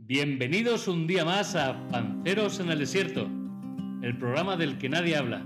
[0.00, 3.28] Bienvenidos un día más a Panceros en el Desierto,
[4.00, 5.44] el programa del que nadie habla.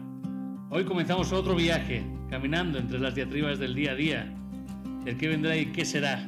[0.70, 4.32] Hoy comenzamos otro viaje, caminando entre las diatribas del día a día,
[5.06, 6.24] el qué vendrá y qué será.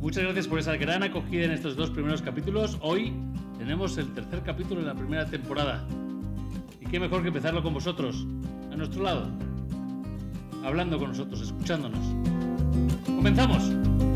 [0.00, 2.78] Muchas gracias por esa gran acogida en estos dos primeros capítulos.
[2.80, 3.12] Hoy
[3.58, 5.84] tenemos el tercer capítulo de la primera temporada.
[6.80, 8.26] Y qué mejor que empezarlo con vosotros,
[8.70, 9.26] a nuestro lado,
[10.62, 12.06] hablando con nosotros, escuchándonos.
[13.04, 14.07] ¡Comenzamos!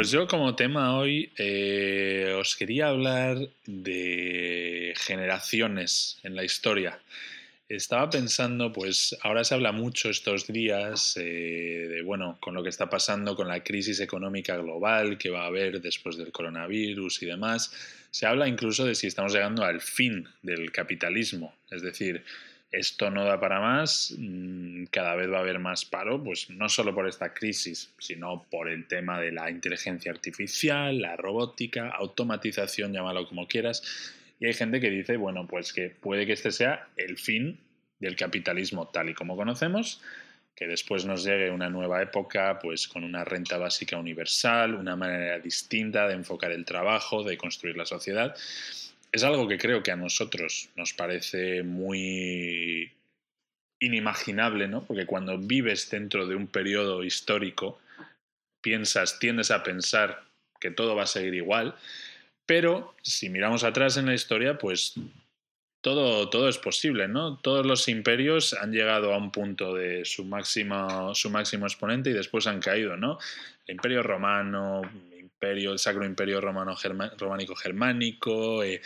[0.00, 3.36] Pues yo como tema hoy eh, os quería hablar
[3.66, 6.98] de generaciones en la historia.
[7.68, 12.70] Estaba pensando, pues ahora se habla mucho estos días eh, de, bueno, con lo que
[12.70, 17.26] está pasando con la crisis económica global que va a haber después del coronavirus y
[17.26, 17.70] demás.
[18.10, 22.24] Se habla incluso de si estamos llegando al fin del capitalismo, es decir,
[22.70, 26.68] esto no da para más, mm, cada vez va a haber más paro, pues no
[26.68, 32.92] solo por esta crisis, sino por el tema de la inteligencia artificial, la robótica, automatización,
[32.92, 33.82] llámalo como quieras.
[34.38, 37.58] Y hay gente que dice, bueno, pues que puede que este sea el fin
[37.98, 40.00] del capitalismo tal y como conocemos,
[40.54, 45.38] que después nos llegue una nueva época, pues con una renta básica universal, una manera
[45.38, 48.36] distinta de enfocar el trabajo, de construir la sociedad
[49.12, 52.92] es algo que creo que a nosotros nos parece muy
[53.80, 54.84] inimaginable, ¿no?
[54.84, 57.80] Porque cuando vives dentro de un periodo histórico,
[58.60, 60.22] piensas, tiendes a pensar
[60.60, 61.74] que todo va a seguir igual,
[62.46, 64.94] pero si miramos atrás en la historia, pues
[65.80, 67.38] todo, todo es posible, ¿no?
[67.38, 72.12] Todos los imperios han llegado a un punto de su máximo, su máximo exponente y
[72.12, 73.18] después han caído, ¿no?
[73.66, 74.82] El imperio romano,
[75.40, 76.76] el Sacro Imperio Romano
[77.18, 78.82] Románico Germánico, eh,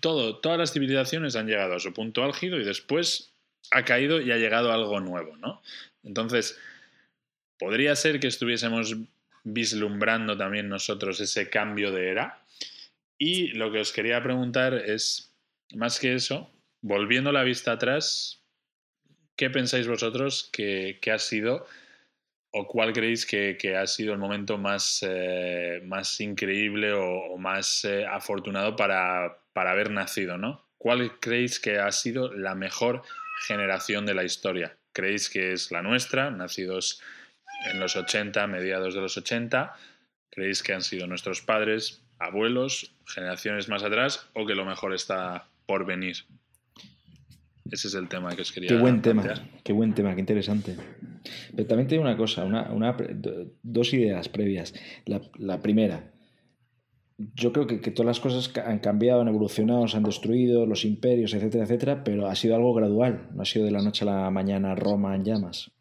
[0.00, 3.32] todo, todas las civilizaciones han llegado a su punto álgido y después
[3.72, 5.60] ha caído y ha llegado algo nuevo, ¿no?
[6.04, 6.58] Entonces,
[7.58, 8.96] podría ser que estuviésemos
[9.42, 12.42] vislumbrando también nosotros ese cambio de era.
[13.18, 15.32] Y lo que os quería preguntar es,
[15.74, 18.40] más que eso, volviendo la vista atrás,
[19.34, 21.66] ¿qué pensáis vosotros que ha sido
[22.58, 28.06] ¿O cuál creéis que, ha sido el momento más, eh, más increíble o, más eh,
[28.06, 30.38] afortunado para, haber nacido?
[30.38, 30.64] ¿no?
[30.78, 33.02] ¿Cuál creéis que ha sido la mejor
[33.46, 34.74] generación de la historia?
[34.94, 37.02] ¿Creéis que es la nuestra, nacidos
[37.70, 39.74] en los 80, mediados de los 80?
[40.30, 45.46] ¿Creéis que han sido nuestros padres, abuelos, generaciones más atrás o que lo mejor está
[45.66, 46.24] por venir?
[47.70, 49.24] Ese es el tema que os quería Qué buen tema,
[49.62, 50.76] qué buen tema, qué interesante.
[51.54, 52.96] Pero también tengo una cosa, una,
[53.62, 54.74] dos ideas previas.
[55.04, 56.12] La, primera,
[57.18, 60.84] yo creo que, que, todas las cosas han cambiado, han evolucionado, se han destruido, los
[60.84, 64.12] imperios, etcétera, etcétera, pero ha sido algo gradual, no ha sido de la noche a
[64.12, 65.72] la mañana Roma en llamas.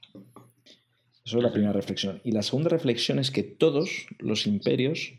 [1.25, 2.21] Eso es la primera reflexión.
[2.23, 5.13] Y la segunda reflexión es que todos los imperios,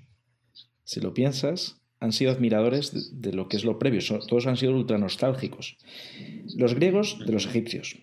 [0.84, 4.74] si lo piensas, han sido admiradores de, lo que es lo previo, todos han sido
[4.74, 5.76] ultra nostálgicos.
[6.56, 7.96] Los griegos de los egipcios,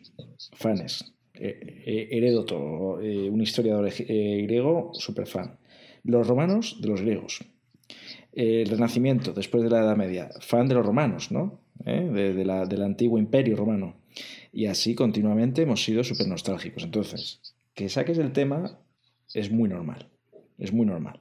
[0.54, 5.58] Fanes, eh, eh, Heródoto, eh, un historiador griego super fan.
[6.04, 7.44] Los romanos de los griegos.
[8.34, 11.62] el Renacimiento, después de la Edad Media, fan de los romanos, ¿no?
[11.86, 13.96] De, la, del antiguo imperio romano.
[14.52, 16.84] Y así continuamente hemos sido súper nostálgicos.
[16.84, 17.42] Entonces,
[17.74, 18.80] que saques el tema
[19.34, 20.10] es muy normal.
[20.58, 21.20] Es muy normal.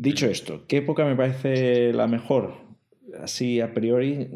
[0.00, 2.54] Dicho esto, ¿qué época me parece la mejor?
[3.20, 4.28] Así a priori,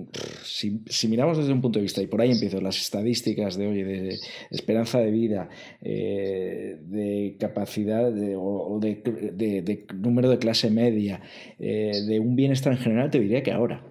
[0.42, 3.84] si, miramos desde un punto de vista, y por ahí empiezo, las estadísticas de hoy,
[3.84, 4.18] de
[4.50, 5.48] esperanza de vida,
[5.80, 11.22] eh, de capacidad de, o de, número de clase media,
[11.60, 13.86] eh, de un bienestar en general, te diría que ahora.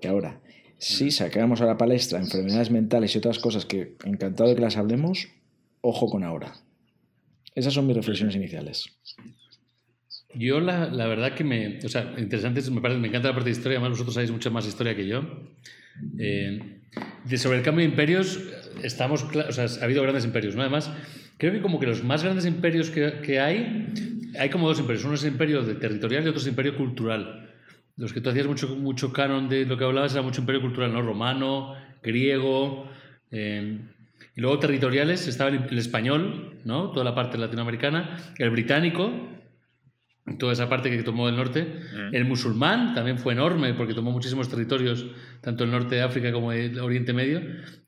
[0.00, 0.40] Que ahora.
[0.78, 4.78] Si sacamos a la palestra enfermedades mentales y otras cosas que encantado de que las
[4.78, 5.28] hablemos,
[5.82, 6.54] ojo con ahora.
[7.54, 8.96] Esas son mis reflexiones iniciales.
[10.38, 13.50] Yo la, la, verdad que me, o sea, interesante, me, parece, me encanta la parte
[13.50, 15.22] de historia, además vosotros sabéis mucha más historia que yo.
[16.18, 16.60] Eh,
[17.24, 18.40] de sobre el cambio de imperios,
[18.82, 20.60] estamos, o sea, ha habido grandes imperios, ¿no?
[20.60, 20.90] Además,
[21.38, 23.92] creo que como que los más grandes imperios que, que hay,
[24.38, 26.76] hay como dos imperios, uno es el imperio de territorial y otro es el imperio
[26.76, 27.50] cultural.
[27.96, 30.92] Los que tú hacías mucho, mucho canon de lo que hablabas era mucho imperio cultural,
[30.92, 31.00] ¿no?
[31.00, 32.90] Romano, griego,
[33.30, 33.78] eh,
[34.34, 36.90] y luego territoriales estaba el, el, español, ¿no?
[36.90, 39.10] Toda la parte latinoamericana, el británico,
[40.38, 41.62] toda esa parte que tomó del norte.
[41.64, 42.14] Mm.
[42.14, 45.06] El musulmán también fue enorme porque tomó muchísimos territorios,
[45.40, 47.40] tanto el norte de África como el Oriente Medio.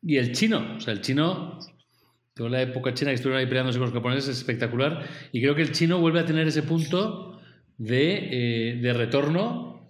[0.02, 1.58] Y el chino, o sea, el chino,
[2.35, 5.05] toda la época china que estuvieron ahí peleándose con los japoneses es espectacular.
[5.32, 7.40] Y creo que el chino vuelve a tener ese punto
[7.76, 9.88] de, eh, de retorno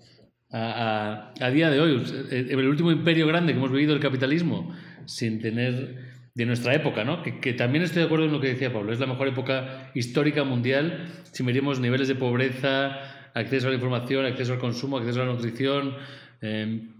[0.51, 2.03] a, a, día de hoy.
[2.31, 4.75] El último imperio grande que hemos vivido el capitalismo
[5.05, 6.08] sin tener
[6.39, 7.21] de nuestra época, ¿no?
[7.21, 10.45] Que, también estoy de acuerdo en lo que decía Pablo, es la mejor época histórica
[10.45, 12.97] mundial si medimos niveles de pobreza,
[13.35, 15.97] acceso a la información, acceso al consumo, acceso a la nutrición,
[16.41, 16.91] em,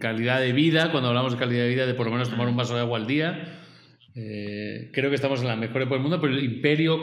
[0.00, 2.56] calidad de vida, cuando hablamos de calidad de vida, de por lo menos tomar un
[2.56, 3.60] vaso de agua al día.
[4.16, 6.98] Eh, creo que estamos en la mejor época del mundo, pero el imperio,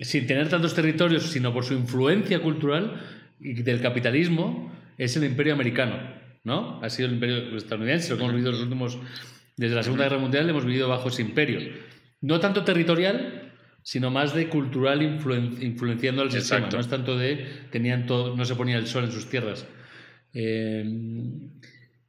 [0.00, 2.98] sin tener tantos territorios, sino por su influencia cultural
[3.40, 5.98] y del capitalismo, es el imperio americano,
[6.44, 6.80] ¿no?
[6.82, 8.98] Ha sido el imperio estadounidense, lo hemos vivido los últimos,
[9.56, 11.60] desde la Segunda Guerra Mundial, hemos vivido bajo ese imperio.
[12.20, 13.52] No tanto territorial,
[13.82, 16.68] sino más de cultural influenciando al sistema.
[16.72, 19.66] No es tanto de tenían todo, no se ponía el sol en sus tierras.
[20.32, 20.84] Eh,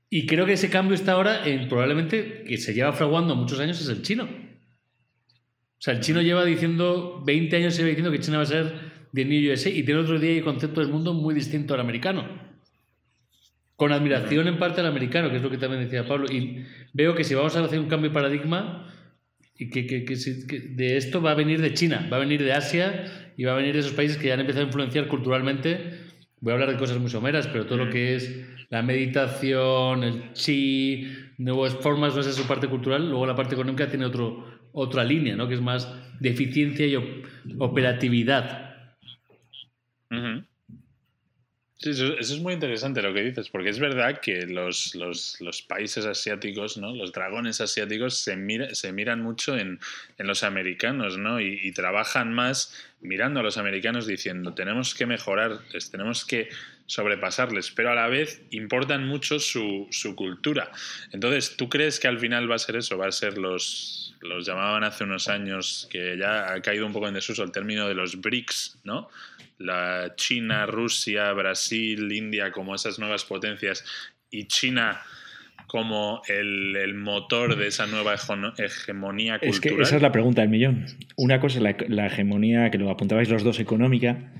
[0.10, 3.82] y creo que ese cambio está ahora en probablemente que se lleva fraguando muchos años
[3.82, 4.24] es el chino.
[4.24, 8.74] O sea, el chino lleva diciendo 20 años lleva diciendo que China va a ser
[9.12, 12.45] de New USA y tiene otro día y concepto del mundo muy distinto al americano.
[13.76, 16.28] Con admiración en parte al americano, que es lo que también decía Pablo.
[16.32, 16.64] Y
[16.94, 18.88] veo que si vamos a hacer un cambio de paradigma,
[19.58, 22.54] y que, que, que, de esto va a venir de China, va a venir de
[22.54, 26.00] Asia y va a venir de esos países que ya han empezado a influenciar culturalmente.
[26.42, 30.34] Voy a hablar de cosas muy someras, pero todo lo que es la meditación, el
[30.34, 31.08] chi,
[31.38, 33.10] nuevas formas, no es su parte cultural.
[33.10, 35.48] Luego la parte económica tiene otro, otra línea, ¿no?
[35.48, 36.98] que es más de eficiencia y
[37.58, 38.90] operatividad.
[41.78, 45.62] Sí, eso, es muy interesante lo que dices, porque es verdad que los, los, los
[45.62, 46.96] países asiáticos, ¿no?
[46.96, 49.80] los dragones asiáticos, se, mira, se miran mucho en,
[50.18, 51.42] en los americanos ¿no?
[51.42, 55.60] Y, y, trabajan más mirando a los americanos diciendo, tenemos que mejorar,
[55.92, 56.48] tenemos que
[56.86, 60.72] sobrepasarles, pero a la vez importan mucho su, su cultura.
[61.12, 62.98] Entonces, ¿tú crees que al final va a ser eso?
[62.98, 67.08] Va a ser los, los llamaban hace unos años, que ya ha caído un poco
[67.08, 69.10] en desuso el término de los BRICS, ¿no?
[69.58, 73.86] La China, Rusia, Brasil, India como esas nuevas potencias
[74.30, 75.02] y China
[75.68, 79.50] como el, motor de esa nueva hegemonía cultural?
[79.54, 80.86] Es que esa es la pregunta del millón.
[81.18, 84.32] Una cosa es la, hegemonía, que lo apuntabais los dos, económica,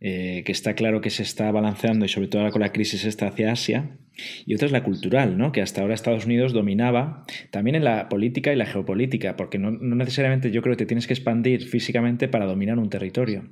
[0.00, 3.04] eh, que está claro que se está balanceando y sobre todo ahora con la crisis
[3.04, 3.96] esta hacia Asia.
[4.44, 5.50] Y otra es la cultural, ¿no?
[5.50, 9.70] que hasta ahora Estados Unidos dominaba también en la política y la geopolítica, porque no,
[9.70, 13.48] no necesariamente yo creo que te tienes que expandir físicamente para dominar un territorio.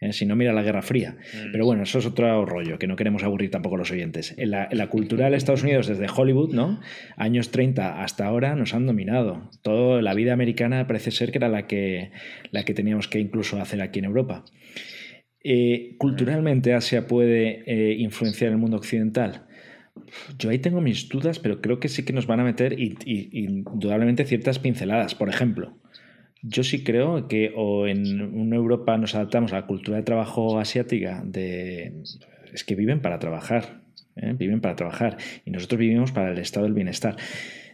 [0.00, 0.12] ¿Eh?
[0.12, 1.12] si no, mira la Guerra Fría.
[1.12, 1.52] Mm.
[1.52, 4.34] Pero bueno, eso es otro rollo, que no queremos aburrir tampoco a los oyentes.
[4.36, 6.80] En la, en la cultura de Estados Unidos, desde Hollywood, ¿no?
[7.16, 9.50] Años 30 hasta ahora nos han dominado.
[9.62, 12.10] Toda la vida americana parece ser que era la que,
[12.50, 14.44] la que teníamos que incluso hacer aquí en Europa.
[15.42, 19.46] Eh, culturalmente Asia puede eh, influenciar el mundo occidental.
[20.38, 22.96] Yo ahí tengo mis dudas, pero creo que sí que nos van a meter y,
[23.32, 25.14] indudablemente ciertas pinceladas.
[25.14, 25.76] Por ejemplo,
[26.42, 30.58] yo sí creo que o en una Europa nos adaptamos a la cultura de trabajo
[30.58, 31.94] asiática, de,
[32.52, 33.80] es que viven para trabajar,
[34.16, 34.34] ¿eh?
[34.36, 37.16] viven para trabajar, y nosotros vivimos para el estado del bienestar.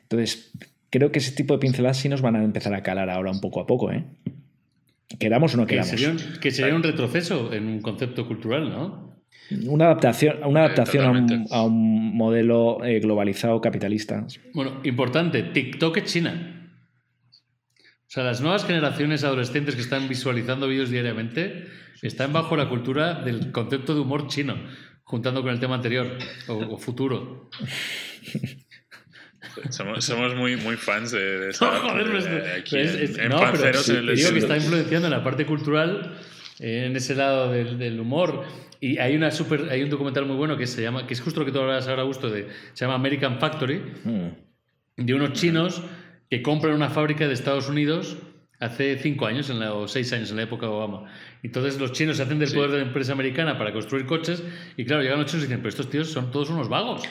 [0.03, 0.53] Entonces,
[0.91, 3.41] creo que ese tipo de pinceladas sí nos van a empezar a calar ahora un
[3.41, 4.05] poco a poco, ¿eh?
[5.19, 5.91] Queramos o no queramos.
[6.41, 9.15] Que sería, un, retroceso en un concepto cultural, ¿no?
[9.69, 14.27] Una adaptación, una adaptación a, un, a, un, modelo eh, globalizado capitalista.
[14.55, 16.64] Bueno, importante, TikTok es China.
[18.07, 21.67] O sea, las nuevas generaciones adolescentes que están visualizando vídeos diariamente
[22.03, 24.57] están bajo la cultura del concepto de humor chino,
[25.05, 26.07] juntando con el tema anterior
[26.49, 27.51] o, futuro.
[29.71, 31.65] Somos, muy, muy fans de, eso.
[31.65, 32.27] no, joder, pues,
[32.59, 33.39] aquí en, no,
[34.15, 36.19] digo que está influenciando en la parte cultural,
[36.59, 38.45] en ese lado del, humor.
[38.81, 41.41] Y hay, una super, hay un documental muy bueno que se llama, que es justo
[41.41, 44.29] lo que tú hablas ahora, Gusto, de, se llama American Factory, mm.
[44.97, 45.83] de unos chinos
[46.31, 48.17] que compran una fábrica de Estados Unidos
[48.61, 51.05] hace cinco años en la, o seis años en la época de Obama.
[51.43, 54.43] Entonces los chinos se hacen del poder de la empresa americana para construir coches
[54.77, 57.03] y claro, llegan los chinos y dicen, pero estos tíos son todos unos vagos.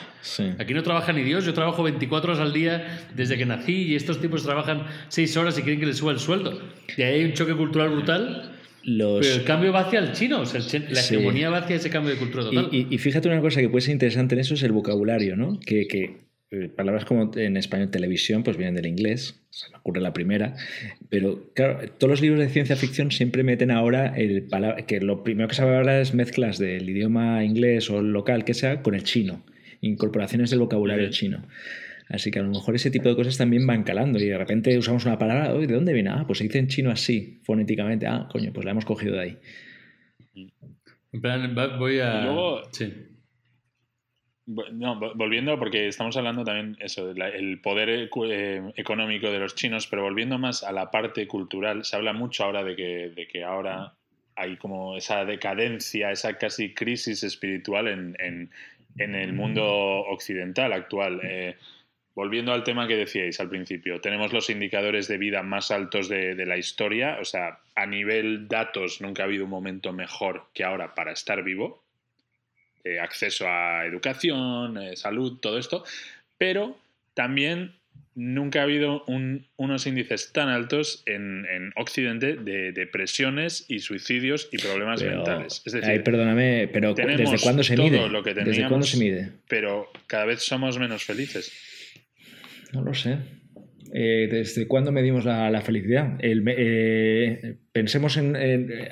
[0.58, 3.94] Aquí no trabaja ni Dios, yo trabajo 24 horas al día desde que nací y
[3.94, 6.60] estos tipos trabajan seis horas y quieren que les suba el sueldo.
[6.96, 8.50] Y ahí hay un choque cultural brutal.
[8.86, 12.12] Pero el cambio va hacia el chino, o sea, la hegemonía va hacia ese cambio
[12.12, 12.68] de cultura total.
[12.70, 15.58] Y, fíjate una cosa que puede ser interesante en eso es el vocabulario, ¿no?
[15.58, 16.23] Que, que
[16.76, 20.54] palabras como en español televisión pues vienen del inglés, se me ocurre la primera,
[21.08, 24.48] pero claro, todos los libros de ciencia ficción siempre meten ahora el
[24.86, 28.82] que lo primero que se hablar es mezclas del idioma inglés o local que sea
[28.82, 29.44] con el chino,
[29.80, 31.46] incorporaciones del vocabulario chino.
[32.08, 34.76] Así que a lo mejor ese tipo de cosas también van calando y de repente
[34.76, 36.10] usamos una palabra, ¿de dónde viene?
[36.10, 38.06] Ah, pues se dice en chino así, fonéticamente.
[38.06, 39.38] Ah, coño, pues la hemos cogido de ahí.
[41.12, 42.26] En plan, voy a...
[44.46, 50.02] No, volviendo, porque estamos hablando también eso, del poder eh, económico de los chinos, pero
[50.02, 53.94] volviendo más a la parte cultural, se habla mucho ahora de que, de que ahora
[54.36, 61.20] hay como esa decadencia, esa casi crisis espiritual en, en, el mundo occidental actual.
[61.22, 61.56] Eh,
[62.14, 66.34] volviendo al tema que decíais al principio, tenemos los indicadores de vida más altos de,
[66.46, 70.94] la historia, o sea, a nivel datos nunca ha habido un momento mejor que ahora
[70.94, 71.83] para estar vivo,
[72.84, 75.84] eh, acceso a educación, eh, salud, todo esto,
[76.38, 76.78] pero
[77.14, 77.72] también
[78.14, 85.02] nunca ha habido unos índices tan altos en, Occidente de depresiones y suicidios y problemas
[85.02, 85.62] mentales.
[85.64, 88.08] Es decir, perdóname, pero ¿desde cuándo se mide?
[88.08, 89.30] Lo que ¿Desde cuándo se mide?
[89.48, 91.52] Pero cada vez somos menos felices.
[92.72, 93.18] No lo sé.
[93.96, 96.18] Eh, ¿Desde cuándo medimos la, felicidad?
[96.20, 98.36] Eh, pensemos en,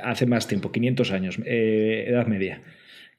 [0.03, 2.63] hace más tiempo, 500 años, eh, Edad Media.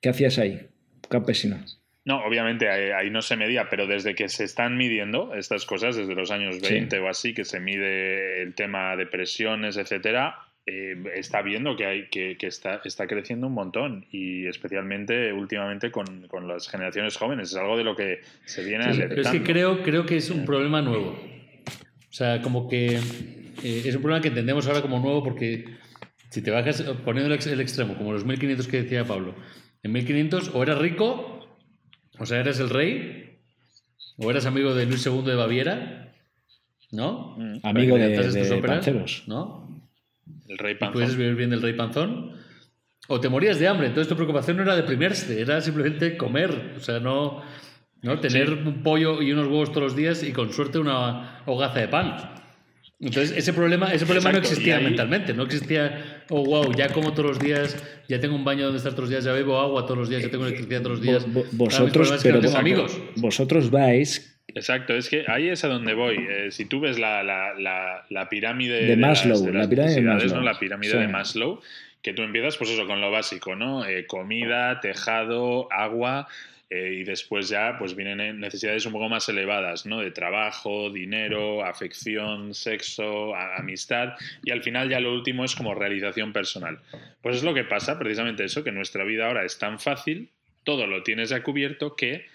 [0.04, 0.68] ¿Qué hacías ahí,
[1.10, 1.64] campesino?
[2.04, 6.14] No, obviamente ahí, no se medía, pero desde que se están midiendo estas cosas, desde
[6.14, 11.42] los años 20 o así, que se mide el tema de presiones, etcétera, eh, está
[11.42, 16.68] viendo que, hay, que, está, está, creciendo un montón y especialmente últimamente con, con, las
[16.68, 17.52] generaciones jóvenes.
[17.52, 20.30] Es algo de lo que se viene sí, Pero es que creo, creo que es
[20.30, 21.12] un problema nuevo.
[21.12, 25.64] O sea, como que eh, es un problema que entendemos ahora como nuevo porque
[26.30, 29.34] si te bajas poniendo el extremo, como los 1500 que decía Pablo,
[29.84, 31.34] en 1500 o eras rico
[32.20, 33.40] o sea, eres el rey,
[34.18, 36.14] o eras amigo de Luis II de Baviera,
[36.92, 37.36] ¿no?
[37.38, 37.58] Mm.
[37.64, 39.84] Amigo de, de, ¿no?
[40.48, 40.94] El rey panzón.
[40.94, 42.34] Puedes vivir bien del rey panzón.
[43.08, 43.88] O te morías de hambre.
[43.88, 46.76] Entonces tu preocupación no era deprimirse, era simplemente comer.
[46.78, 47.42] O sea, no,
[48.02, 51.80] no tener un pollo y unos huevos todos los días y con suerte una hogaza
[51.80, 52.36] de pan.
[53.04, 57.32] Entonces, ese problema, ese problema no existía mentalmente, no existía, oh, wow, ya como todos
[57.32, 57.76] los días,
[58.08, 60.24] ya tengo un baño donde estar todos los días, ya bebo agua todos los días,
[60.24, 61.26] ya tengo electricidad todos los días.
[61.52, 62.98] vosotros, pero amigos.
[63.18, 64.30] vosotros vais...
[64.56, 66.16] Exacto, es que ahí es a donde voy.
[66.16, 70.42] Eh, si tú ves la, la, la, pirámide de, Maslow, la pirámide de Maslow, ¿no?
[70.42, 71.62] la pirámide de Maslow,
[72.02, 73.86] que tú empiezas pues eso con lo básico, ¿no?
[73.86, 76.28] Eh, comida, tejado, agua,
[76.74, 80.00] eh, y después ya pues vienen necesidades un poco más elevadas, ¿no?
[80.00, 86.34] De trabajo, dinero, afección, sexo, amistad y al final ya lo último es como realización
[86.34, 86.80] personal.
[87.22, 90.32] Pues es lo que pasa, precisamente eso, que nuestra vida ahora es tan fácil,
[90.64, 92.26] todo lo tienes ya cubierto que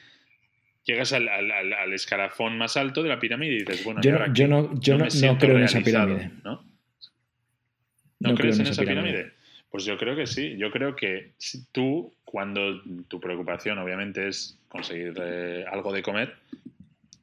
[0.85, 4.33] llegas al, escarafón más alto de la pirámide y dices, bueno, yo, no,
[4.79, 6.31] yo no, creo en esa pirámide.
[6.45, 6.65] ¿No,
[8.21, 9.33] ¿No, crees en esa pirámide?
[9.71, 10.57] Pues yo creo que sí.
[10.57, 11.33] Yo creo que
[11.73, 16.35] tú, cuando tu preocupación obviamente es conseguir eh, algo de comer,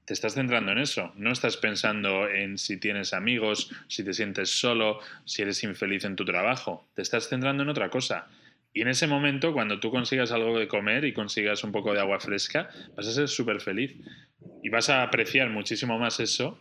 [0.06, 1.12] te estás centrando en eso.
[1.16, 6.16] No estás pensando en si tienes amigos, si te sientes solo, si eres infeliz en
[6.16, 6.88] tu trabajo.
[6.94, 8.28] Te estás centrando en otra cosa.
[8.72, 12.02] Y en ese momento, cuando tú consigas algo de comer y consigas un poco de
[12.02, 13.96] agua fresca, vas a ser súper feliz.
[14.62, 16.60] Y vas a apreciar muchísimo más eso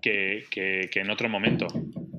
[0.00, 1.66] que, que en otro momento.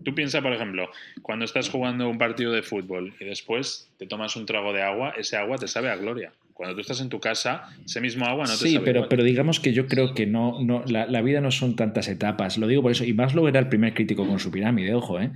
[0.08, 0.90] Tú piensas, por ejemplo,
[1.22, 5.14] cuando estás jugando un partido de fútbol y después te tomas un trago de agua,
[5.18, 6.32] ese agua te sabe a gloria.
[6.54, 9.22] Cuando tú estás en tu casa, ese mismo agua no te sí, sabe pero, pero
[9.26, 12.58] digamos que yo creo que no, no la, vida no son tantas etapas.
[12.58, 13.04] Lo digo por eso.
[13.04, 15.20] Y Maslow era el primer crítico con su pirámide, ojo.
[15.20, 15.32] ¿eh?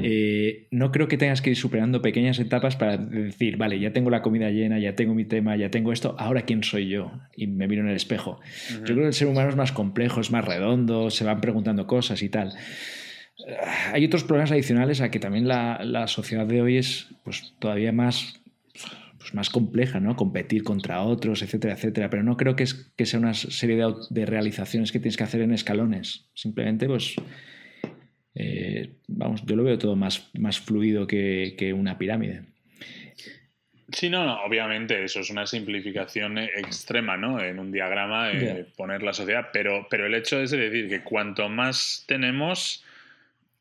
[0.00, 0.66] ¿eh?
[0.70, 4.22] no creo que tengas que ir superando pequeñas etapas para decir, vale, ya tengo la
[4.22, 7.12] comida llena, ya tengo mi tema, ya tengo esto, ahora quién soy yo.
[7.36, 8.40] Y me miro en el espejo.
[8.70, 11.86] Yo creo que el ser humano es más complejo, es más redondo, se van preguntando
[11.86, 12.54] cosas y tal
[13.92, 18.40] hay otros problemas adicionales a que también la, sociedad de hoy es pues, todavía más,
[19.18, 20.16] pues, más compleja, ¿no?
[20.16, 22.10] Competir contra otros, etcétera, etcétera.
[22.10, 25.42] Pero no creo que, es, que sea una serie de, realizaciones que tienes que hacer
[25.42, 26.28] en escalones.
[26.34, 27.14] Simplemente, pues,
[28.34, 32.42] eh, vamos, yo lo veo todo más, más fluido que, una pirámide.
[33.92, 37.40] Sí, no, no, obviamente eso es una simplificación extrema, ¿no?
[37.40, 41.04] En un diagrama, eh, poner la sociedad, pero, pero el hecho es de decir que
[41.04, 42.84] cuanto más tenemos,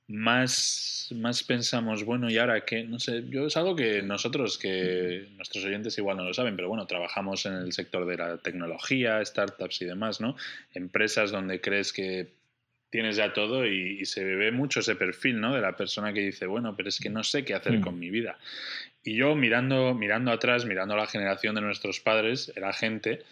[0.07, 5.29] más, más pensamos, bueno, y ahora que, no sé, yo es algo que nosotros, que
[5.35, 9.23] nuestros oyentes igual no lo saben, pero bueno, trabajamos en el sector de la tecnología,
[9.25, 10.35] startups y demás, ¿no?
[10.73, 12.29] Empresas donde crees que
[12.95, 15.53] tienes ya todo y, se ve mucho ese perfil, ¿no?
[15.53, 17.81] De la persona que dice, bueno, pero es que no sé qué hacer mm.
[17.81, 18.37] con mi vida.
[19.03, 23.23] Y yo mirando, mirando atrás, mirando a la generación de nuestros padres, era gente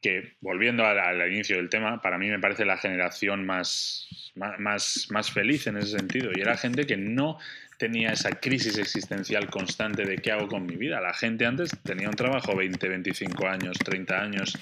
[0.00, 5.30] que, volviendo al, inicio del tema, para mí me parece la generación más, más, más
[5.30, 6.30] feliz en ese sentido.
[6.34, 7.38] Y era gente que no
[7.78, 11.00] tenía esa crisis existencial constante de qué hago con mi vida.
[11.00, 14.58] La gente antes tenía un trabajo 20, 25 años, 30 años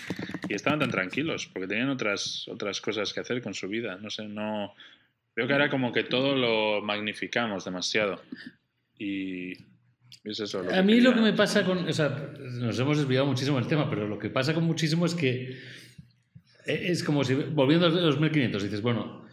[0.48, 3.98] y estaban tan tranquilos porque tenían otras, otras cosas que hacer con su vida.
[4.00, 4.74] No sé, no...
[5.36, 8.20] Veo que ahora como que todo lo magnificamos demasiado.
[8.98, 9.54] Y,
[10.72, 11.88] a mí lo que me pasa con.
[11.88, 12.08] O sea,
[12.38, 15.58] nos hemos desviado muchísimo del tema, pero lo que pasa con muchísimo es que.
[16.66, 19.24] Es como si, volviendo a los 1500, dices, bueno,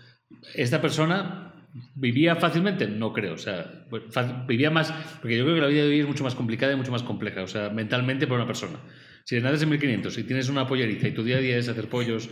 [0.55, 1.47] esta persona
[1.95, 2.87] ¿Vivía fácilmente?
[2.87, 3.33] No creo.
[3.33, 4.03] O sea, pues,
[4.47, 4.91] vivía más.
[5.21, 7.03] Porque yo creo que la vida de hoy es mucho más complicada y mucho más
[7.03, 7.43] compleja.
[7.43, 8.79] O sea, mentalmente para una persona.
[9.23, 11.89] Si naces en 1500 y tienes una polleriza y tu día a día es hacer
[11.89, 12.29] pollos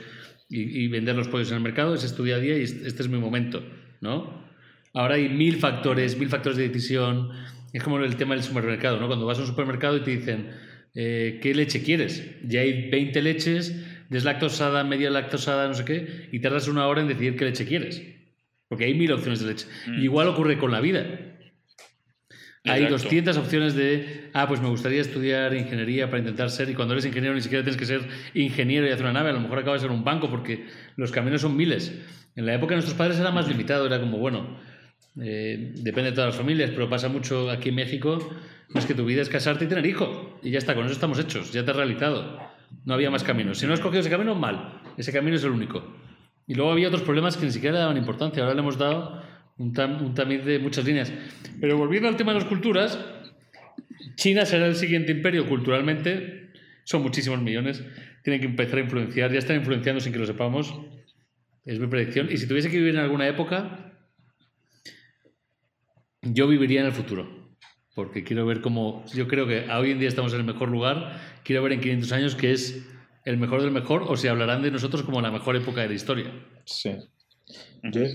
[0.50, 2.88] y, vender los pollos en el mercado, ese es tu día a día y este
[2.88, 3.64] es mi momento,
[4.00, 4.46] ¿no?
[4.94, 7.32] Ahora hay mil factores, mil factores de decisión.
[7.74, 9.08] Es como el tema del supermercado, ¿no?
[9.08, 10.52] Cuando vas a un supermercado y te dicen,
[10.94, 12.38] eh, ¿qué leche quieres?
[12.48, 13.75] Ya hay 20 leches,
[14.10, 18.02] deslactosada, media lactosada, no sé qué, y tardas una hora en decidir qué leche quieres.
[18.68, 19.68] Porque hay mil opciones de leche.
[19.88, 20.04] Mm.
[20.04, 21.06] Igual ocurre con la vida.
[22.66, 26.94] Hay 200 opciones de, ah, pues me gustaría estudiar ingeniería para intentar ser, y cuando
[26.94, 29.60] eres ingeniero ni siquiera tienes que ser ingeniero y hacer una nave, a lo mejor
[29.60, 31.94] acabas en un banco porque los caminos son miles.
[32.36, 34.60] En la época de nuestros padres era más limitado, era como, bueno,
[35.22, 38.36] eh, depende de todas las familias, pero pasa mucho aquí en México,
[38.74, 41.20] es que tu vida es casarte y tener hijo, y ya está, con eso estamos
[41.20, 42.40] hechos, ya te has realizado.
[42.86, 43.57] No había más caminos.
[43.57, 44.81] Si no has cogido ese camino, mal.
[44.98, 45.84] Ese camino es el único.
[46.48, 48.43] Y luego había otros problemas que ni siquiera le daban importancia.
[48.43, 49.24] Ahora le hemos dado
[49.57, 51.12] un, tamiz de muchas líneas.
[51.60, 53.00] Pero volviendo al tema de las culturas,
[54.15, 56.51] China será el siguiente imperio culturalmente.
[56.84, 57.84] Son muchísimos millones.
[58.24, 59.31] Tienen que empezar a influenciar.
[59.31, 60.74] Ya están influenciando sin que lo sepamos.
[61.65, 62.29] Es mi predicción.
[62.31, 63.93] Y si tuviese que vivir en alguna época,
[66.22, 67.35] yo viviría en el futuro.
[67.96, 69.04] Porque quiero ver cómo.
[69.14, 71.20] Yo creo que hoy en día estamos en el mejor lugar.
[71.44, 72.86] Quiero ver en 500 años que es
[73.24, 75.94] el mejor del mejor o si hablarán de nosotros como la mejor época de la
[75.94, 76.32] historia.
[76.66, 76.92] Sí.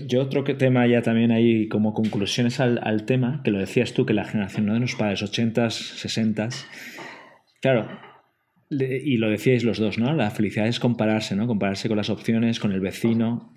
[0.07, 4.05] Yo, otro que tema ya también ahí como conclusiones al, tema, que lo decías tú,
[4.05, 4.73] que la generación ¿no?
[4.73, 6.65] de los padres, 80s, 60s,
[7.61, 7.87] claro,
[8.69, 10.13] y lo decíais los dos, ¿no?
[10.13, 11.47] La felicidad es compararse, ¿no?
[11.47, 13.53] Compararse con las opciones, con el vecino.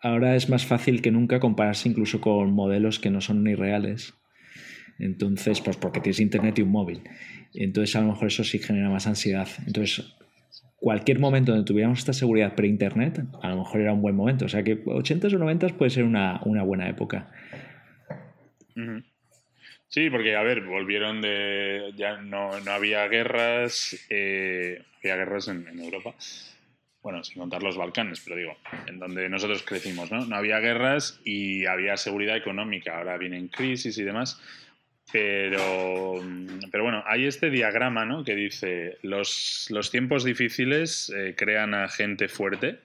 [0.00, 4.14] ahora es más fácil que nunca compararse incluso con modelos que no son ni reales.
[5.02, 7.02] Entonces, pues porque tienes internet y un móvil.
[7.54, 9.48] Entonces, a lo mejor eso sí genera más ansiedad.
[9.66, 10.14] Entonces,
[10.76, 14.44] cualquier momento donde tuviéramos esta seguridad pre-internet, a lo mejor era un buen momento.
[14.44, 17.28] O sea que 80s o 90s puede ser una, buena época.
[19.88, 21.92] Sí, porque, a ver, volvieron de.
[21.96, 24.06] Ya no, había guerras.
[24.08, 26.14] Eh, había guerras en, en, Europa.
[27.02, 30.24] Bueno, sin contar los Balcanes, pero digo, en donde nosotros crecimos, ¿no?
[30.24, 32.96] No había guerras y había seguridad económica.
[32.96, 34.40] Ahora vienen crisis y demás.
[35.10, 36.22] Pero,
[36.70, 38.24] pero bueno, hay este diagrama ¿no?
[38.24, 42.78] que dice, los, los tiempos difíciles eh, crean a gente fuerte,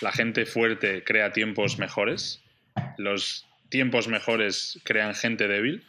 [0.00, 2.42] la gente fuerte crea tiempos mejores,
[2.98, 5.82] los tiempos mejores crean gente débil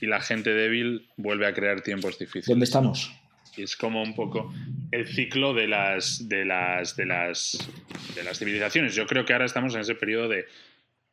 [0.00, 2.46] y la gente débil vuelve a crear tiempos difíciles.
[2.46, 3.12] ¿Dónde estamos?
[3.56, 4.52] Y es como un poco
[4.90, 7.68] el ciclo de las, de las, de las,
[8.14, 8.94] de las civilizaciones.
[8.94, 10.46] Yo creo que ahora estamos en ese periodo de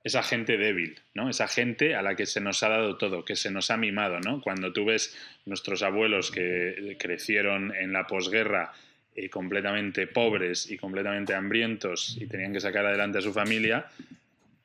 [0.03, 1.29] esa gente débil, ¿no?
[1.29, 4.19] Esa gente a la que se nos ha dado todo, que se nos ha mimado,
[4.19, 4.41] ¿no?
[4.41, 8.73] Cuando tú ves nuestros abuelos que crecieron en la posguerra
[9.15, 13.85] eh, completamente pobres y completamente hambrientos y tenían que sacar adelante a su familia,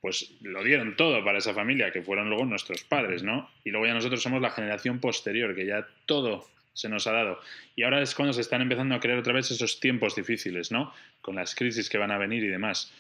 [0.01, 3.51] pues lo dieron todo para esa familia, que fueron luego nuestros padres, ¿no?
[3.65, 7.41] Y luego ya nosotros somos la generación posterior, que ya todo se nos ha dado.
[7.77, 10.93] Y ahora es cuando se están empezando a crear otra vez esos tiempos difíciles, ¿no?
[11.21, 12.93] Con las crisis que van a venir y demás.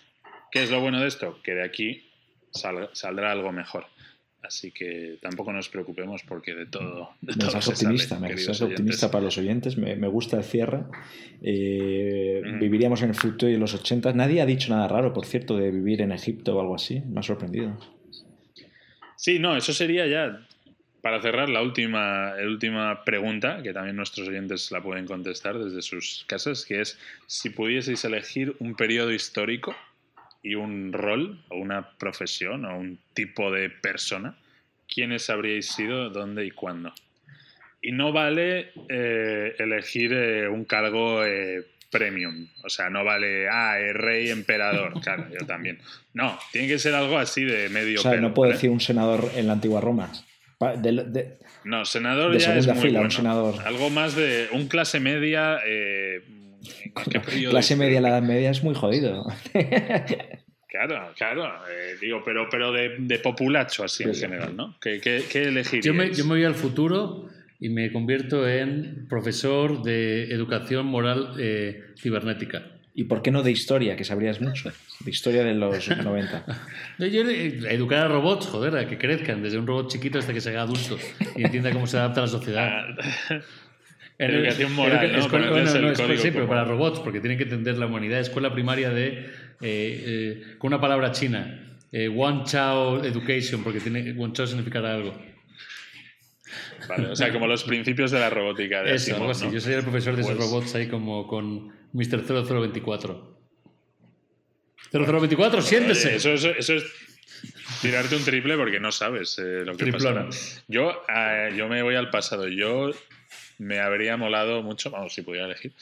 [0.50, 1.40] ¿Qué es lo bueno de esto?
[1.42, 2.08] Que de aquí
[2.52, 3.86] saldrá algo mejor.
[4.42, 7.10] Así que tampoco nos preocupemos porque de todo.
[7.20, 9.76] De me optimista, me optimista para los oyentes.
[9.76, 10.84] Me, gusta el cierre.
[11.42, 14.12] Eh, viviríamos en el futuro y en los 80.
[14.12, 17.02] Nadie ha dicho nada raro, por cierto, de vivir en Egipto o algo así.
[17.06, 17.76] Me ha sorprendido.
[19.16, 20.46] Sí, no, eso sería ya.
[21.02, 25.82] Para cerrar, la última, la última pregunta, que también nuestros oyentes la pueden contestar desde
[25.82, 29.74] sus casas, que es si pudieseis elegir un periodo histórico
[30.42, 34.36] y un rol o una profesión o un tipo de persona,
[34.92, 36.92] ¿quiénes habríais sido, dónde y cuándo?
[37.80, 43.76] Y no vale eh, elegir eh, un cargo eh, premium, o sea, no vale, ah,
[43.92, 45.78] rey, emperador, claro, yo también.
[46.14, 48.00] No, tiene que ser algo así de medio.
[48.00, 50.10] O sea, no puedo decir un senador en la antigua Roma.
[51.64, 53.10] no, senador ya es muy bueno.
[53.10, 53.54] senador.
[53.64, 55.60] Algo más de un clase media
[57.50, 59.26] Clase media, la edad media es muy jodido.
[60.70, 64.76] Claro, claro, eh, digo, pero, pero de, populacho así en general, ¿no?
[64.80, 70.24] ¿Qué, qué, Yo me, yo me voy al futuro y me convierto en profesor de
[70.24, 72.64] educación moral eh, cibernética.
[72.94, 74.70] ¿Y por qué no de historia, que sabrías mucho?
[75.00, 76.44] De historia de los 90.
[76.98, 80.50] Yo, educar a robots, joder, a que crezcan, desde un robot chiquito hasta que se
[80.50, 80.98] haga adulto
[81.34, 82.84] y entienda cómo se adapta a la sociedad.
[84.20, 86.16] Ah, Educación moral, ¿no?
[86.16, 88.18] sí, pero para robots, porque tienen que entender la humanidad.
[88.18, 91.76] Escuela primaria de eh, eh, con una palabra china.
[91.92, 95.14] Eh, One Chao Education, porque tiene, One Chao significará algo.
[96.88, 98.82] Vale, o sea, como los principios de la robótica.
[98.82, 99.48] De Eso, algo así.
[99.52, 102.24] Yo sería el profesor de esos pues robots ahí como con Mr.
[102.24, 103.38] 0024.
[104.90, 106.16] 0024, siéntese.
[106.16, 106.84] Eso, eso, eso, es,
[107.82, 110.28] tirarte un triple porque no sabes eh, lo que pasará.
[110.66, 112.48] Yo, eh, yo me voy al pasado.
[112.48, 112.90] Yo
[113.58, 115.72] me habría molado mucho, vamos, si pudiera elegir,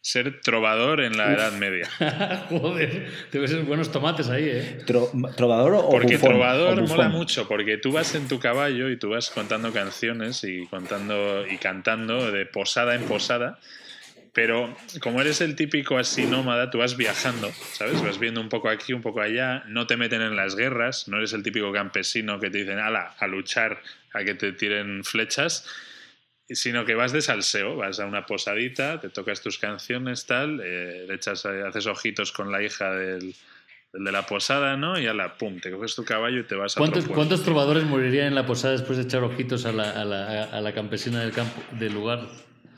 [0.00, 1.88] ser trovador en la Edad Media.
[2.48, 4.78] Joder, debe ser buenos tomates ahí, ¿eh?
[4.86, 6.30] Tro- ¿Trovador o Porque bufón?
[6.30, 10.42] trovador O mola mucho, porque tú vas en tu caballo y tú vas contando canciones
[10.44, 13.58] y contando y cantando de posada en posada.
[14.32, 18.02] Pero como eres el típico así nómada, tú vas viajando, ¿sabes?
[18.02, 21.16] Vas viendo un poco aquí, un poco allá, no te meten en las guerras, no
[21.16, 23.80] eres el típico campesino que te dicen, ala, a luchar,
[24.12, 25.66] a que te tiren flechas,
[26.54, 31.04] sino que vas de salseo, vas a una posadita, te tocas tus canciones, tal, eh,
[31.06, 33.34] le echas, eh, haces ojitos con la hija del,
[33.92, 34.98] del de la posada, ¿no?
[34.98, 37.06] Y ala, pum, te coges tu caballo y te vas a ¿Cuántos.
[37.06, 40.60] ¿Cuántos trovadores morirían en la posada después de echar ojitos a la, a la, a
[40.60, 42.20] la campesina del campo del lugar?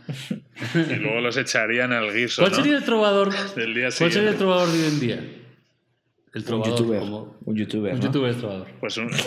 [0.74, 2.56] Y luego los echarían al guiso, ¿Cuál ¿no?
[2.58, 3.30] sería el trovador?
[3.54, 4.38] Del día ¿Cuál sería el siguiente.
[4.38, 5.14] trovador de hoy en día?
[5.14, 6.78] El Un trovador.
[6.78, 7.00] youtuber.
[7.00, 7.92] como- Un youtuber.
[7.94, 8.06] un ¿no?
[8.06, 8.66] youtuber trovador.
[8.80, 9.10] Pues un...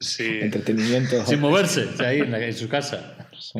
[0.00, 0.40] Sí.
[0.40, 1.24] Entretenimiento.
[1.26, 3.21] Sin moverse, ahí en, la- en su casa.
[3.42, 3.58] Sí.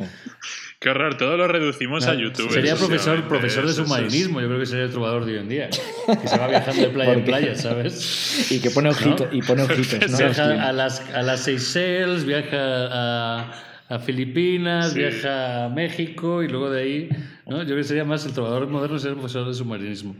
[0.79, 2.49] Qué horror, todo lo reducimos a YouTube.
[2.51, 5.69] Sería profesor, profesor de submarinismo, yo creo que sería el trovador de hoy en día.
[5.69, 8.49] Que se va viajando de playa en playa, ¿sabes?
[8.49, 10.17] Y que pone ojito, y pone ojitos, ¿no?
[10.17, 14.99] Viaja a las, a las Seychelles, viaja a, a Filipinas, Sí.
[14.99, 17.09] viaja a México y luego de ahí,
[17.45, 17.59] ¿no?
[17.59, 20.15] Yo creo que sería más el trovador moderno ser el profesor de submarinismo.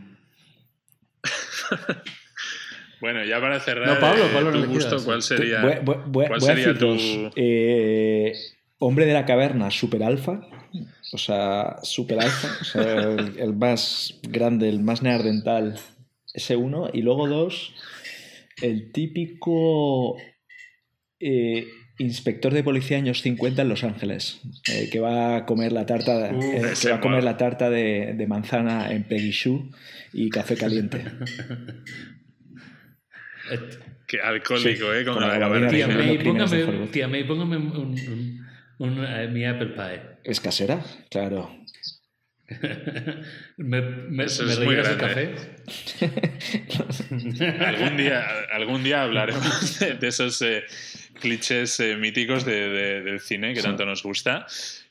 [3.02, 5.04] Bueno, ya para cerrar, No, Pablo, eh, Pablo, no tu gusto.
[5.04, 6.96] ¿cuál sería, Voy, voy- voy- cuál sería tu...
[7.36, 8.32] Eh,
[8.86, 10.42] hombre de la caverna, super alfa.
[11.12, 12.48] O sea, super alfa.
[12.62, 15.78] O sea, el, el más grande, el más neardental.
[16.34, 16.90] Ese uno.
[16.92, 17.74] Y luego dos.
[18.62, 20.16] El típico
[21.20, 21.68] eh,
[22.00, 24.42] inspector de policía años 50 en Los Ángeles.
[24.72, 27.70] eh, que va a comer la tarta, Uh, eh, que va a comer la tarta
[27.70, 29.62] de, de manzana en Peggy Sue
[30.14, 31.04] y café caliente.
[34.08, 35.04] Qué alcohólico, Sí, ¿eh?
[35.06, 38.43] Como con la la gabardina Tía May, póngame, tía May, póngame un, un-
[38.84, 40.02] un- eh, mi Apple Pie.
[40.24, 40.84] ¿Es casera?
[41.10, 41.50] Claro.
[43.58, 44.98] ¿Me, me, Eso me es muy grande.
[44.98, 45.34] café?
[47.66, 50.64] Algún día, algún día hablaremos de, de esos eh,
[51.22, 54.46] clichés eh, míticos de- de- del cine que tanto nos gusta.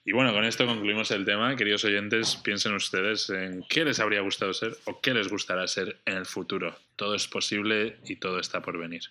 [0.05, 1.55] Y bueno, con esto concluimos el tema.
[1.55, 5.98] Queridos oyentes, piensen ustedes en qué les habría gustado ser o qué les gustará ser
[6.07, 6.76] en el futuro.
[6.96, 9.02] Todo es posible y todo está por venir.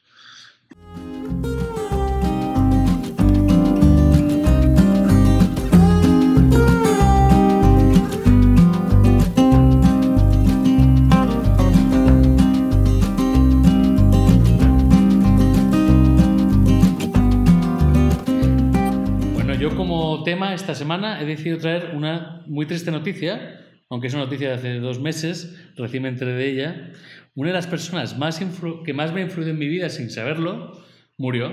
[20.24, 24.54] Tema esta semana he decidido traer una muy triste noticia, aunque es una noticia de
[24.56, 26.92] hace dos meses, recién me enteré de ella.
[27.36, 28.40] Una de las personas más
[28.86, 30.82] que más me ha influido en mi vida sin saberlo
[31.18, 31.52] murió.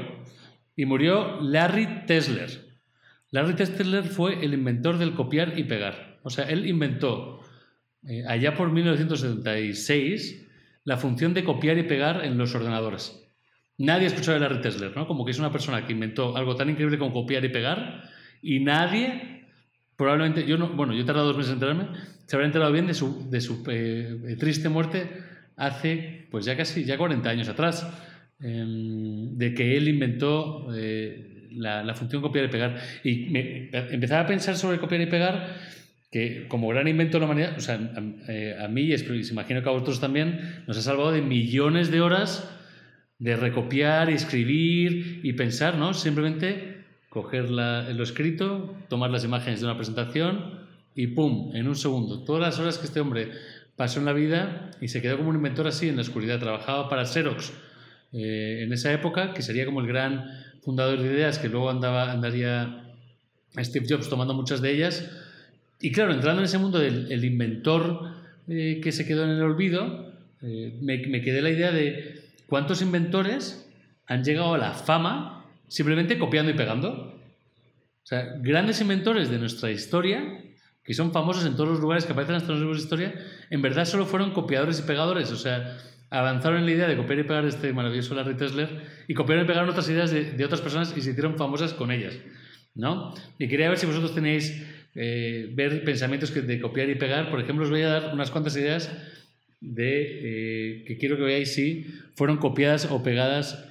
[0.76, 2.48] Y murió Larry Tesler.
[3.30, 6.18] Larry Tesler fue el inventor del copiar y pegar.
[6.22, 7.40] O sea, él inventó
[8.06, 10.46] eh, allá por 1976
[10.84, 13.24] la función de copiar y pegar en los ordenadores.
[13.76, 15.06] Nadie ha escuchado de Larry Tesler, ¿no?
[15.06, 18.07] Como que es una persona que inventó algo tan increíble como copiar y pegar
[18.42, 19.46] y nadie,
[19.96, 21.88] probablemente, yo no, bueno, yo he tardado dos meses en enterarme,
[22.26, 25.08] se habrá enterado bien de su, de su eh, triste muerte
[25.56, 27.88] hace, pues ya casi, ya 40 años atrás,
[28.40, 32.76] em, de que él inventó eh, la, función copiar y pegar.
[33.02, 35.56] Y me, empezaba a pensar sobre copiar y pegar
[36.10, 39.28] que como gran invento de la humanidad, o sea, a, eh, a mí, y y
[39.30, 42.54] imagino que a vosotros también, nos ha salvado de millones de horas
[43.18, 45.92] de recopiar escribir y pensar, ¿no?
[45.92, 46.67] Simplemente
[47.08, 51.50] coger la- lo escrito, tomar las imágenes de una presentación y ¡pum!
[51.54, 52.24] En un segundo.
[52.24, 53.30] Todas las horas que este hombre
[53.76, 56.38] pasó en la vida y se quedó como un inventor así en la oscuridad.
[56.40, 57.52] Trabajaba para Xerox
[58.12, 60.24] eh, en esa época, que sería como el gran
[60.62, 62.84] fundador de ideas, que luego andaba, andaría
[63.56, 65.08] Steve Jobs tomando muchas de ellas.
[65.80, 68.12] Y claro, entrando en ese mundo del el inventor
[68.48, 72.82] eh, que se quedó en el olvido, eh, me, me quedé la idea de cuántos
[72.82, 73.68] inventores
[74.06, 75.37] han llegado a la fama
[75.68, 77.14] simplemente copiando y pegando.
[78.02, 80.42] O sea, grandes inventores de nuestra historia,
[80.82, 83.14] que son famosos en todos los lugares que aparecen hasta los libros de historia,
[83.50, 85.30] en verdad solo fueron copiadores y pegadores.
[85.30, 85.78] O sea,
[86.10, 89.46] avanzaron en la idea de copiar y pegar este maravilloso Larry Tesler y copiaron y
[89.46, 92.18] pegaron otras ideas de, otras personas y se hicieron famosas con ellas.
[92.74, 93.14] ¿no?
[93.38, 97.30] Y quería ver si vosotros tenéis eh, ver pensamientos que de copiar y pegar.
[97.30, 98.90] Por ejemplo, os voy a dar unas cuantas ideas
[99.60, 103.67] de eh, que quiero que veáis si fueron copiadas o pegadas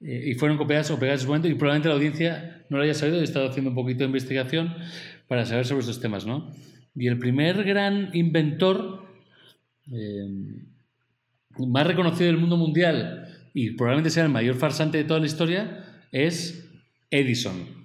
[0.00, 2.84] eh, y fueron copiadas o pegadas en su momento y probablemente la audiencia no lo
[2.84, 3.20] haya sabido.
[3.20, 4.74] He estado haciendo un poquito de investigación
[5.28, 6.52] para saber sobre estos temas, ¿no?
[6.94, 9.06] Y el primer gran inventor
[9.92, 10.28] eh,
[11.58, 15.84] más reconocido del mundo mundial y probablemente sea el mayor farsante de toda la historia,
[16.12, 16.68] es
[17.10, 17.80] Edison.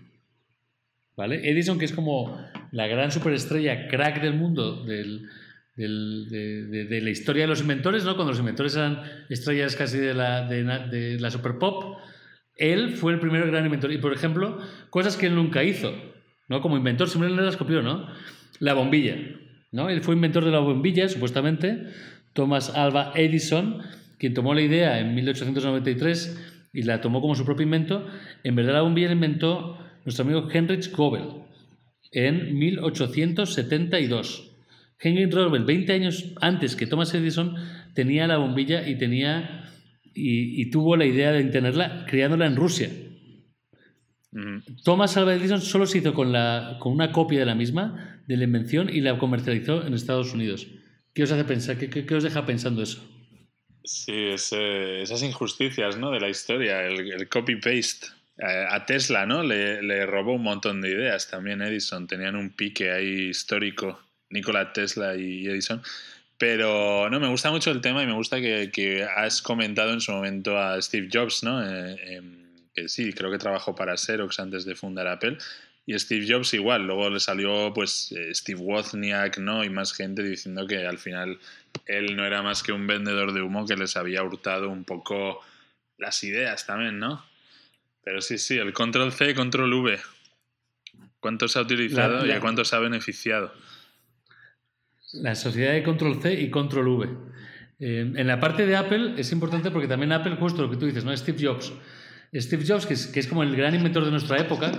[1.15, 1.49] ¿Vale?
[1.49, 2.38] Edison, que es como
[2.71, 5.28] la gran superestrella crack del mundo del,
[5.76, 8.16] de, la historia de los inventores, ¿no?
[8.16, 11.98] cuando los inventores eran estrellas casi de la, super pop,
[12.56, 13.92] él fue el primer gran inventor.
[13.92, 14.60] Y, por ejemplo,
[14.90, 15.94] cosas que él nunca hizo,
[16.48, 16.62] ¿no?
[16.62, 18.08] como inventor, siempre las copió, ¿no?
[18.60, 19.18] La bombilla.
[19.72, 19.90] ¿no?
[19.90, 21.88] Él fue inventor de la bombilla, supuestamente.
[22.34, 23.82] Thomas Alva Edison,
[24.18, 28.08] quien tomó la idea en 1893 y la tomó como su propio invento.
[28.44, 31.46] En verdad, la bombilla la inventó nuestro amigo Heinrich Goebel
[32.12, 34.55] en 1872.
[34.99, 37.55] Heinrich Goebel, 20 años antes que Thomas Edison,
[37.93, 39.71] tenía la bombilla y tenía
[40.13, 42.89] y, tuvo la idea de tenerla creándola en Rusia.
[44.84, 48.38] Thomas Alva Edison solo se hizo con, la, con una copia de la misma, de
[48.38, 50.67] la invención, y la comercializó en Estados Unidos.
[51.13, 51.77] ¿Qué os hace pensar?
[51.77, 53.01] ¿Qué, os deja pensando eso?
[53.84, 56.12] Sí, esas injusticias ¿no?
[56.12, 58.08] de la historia, el copy-paste
[58.43, 59.43] a Tesla, ¿no?
[59.43, 62.08] Le, robó un montón de ideas también Edison.
[62.08, 63.99] Tenían un pique ahí histórico,
[64.36, 65.82] Nikola Tesla y Edison.
[66.38, 70.12] Pero no, me gusta mucho el tema y me gusta que, has comentado en su
[70.12, 71.63] momento a Steve Jobs, ¿no?
[71.65, 75.38] Eh, em, que sí, creo que trabajó para Xerox antes de fundar Apple.
[75.86, 79.63] Y Steve Jobs igual, luego le salió pues eh, Steve Wozniak, ¿no?
[79.63, 81.39] Y más gente diciendo que al final
[81.86, 85.41] él no era más que un vendedor de humo que les había hurtado un poco
[85.98, 87.24] las ideas también, ¿no?
[88.04, 90.00] Pero sí, sí, el control C, control V.
[91.19, 93.54] ¿Cuánto se ha utilizado y a cuánto se ha beneficiado?
[95.21, 97.10] La sociedad de control C y control V.
[97.80, 100.86] Eh, en la parte de Apple es importante porque también Apple, justo lo que tú
[100.86, 101.15] dices, ¿no?
[101.15, 101.73] Steve Jobs.
[102.34, 104.71] Steve Jobs, que es, que es como el gran inventor de nuestra época,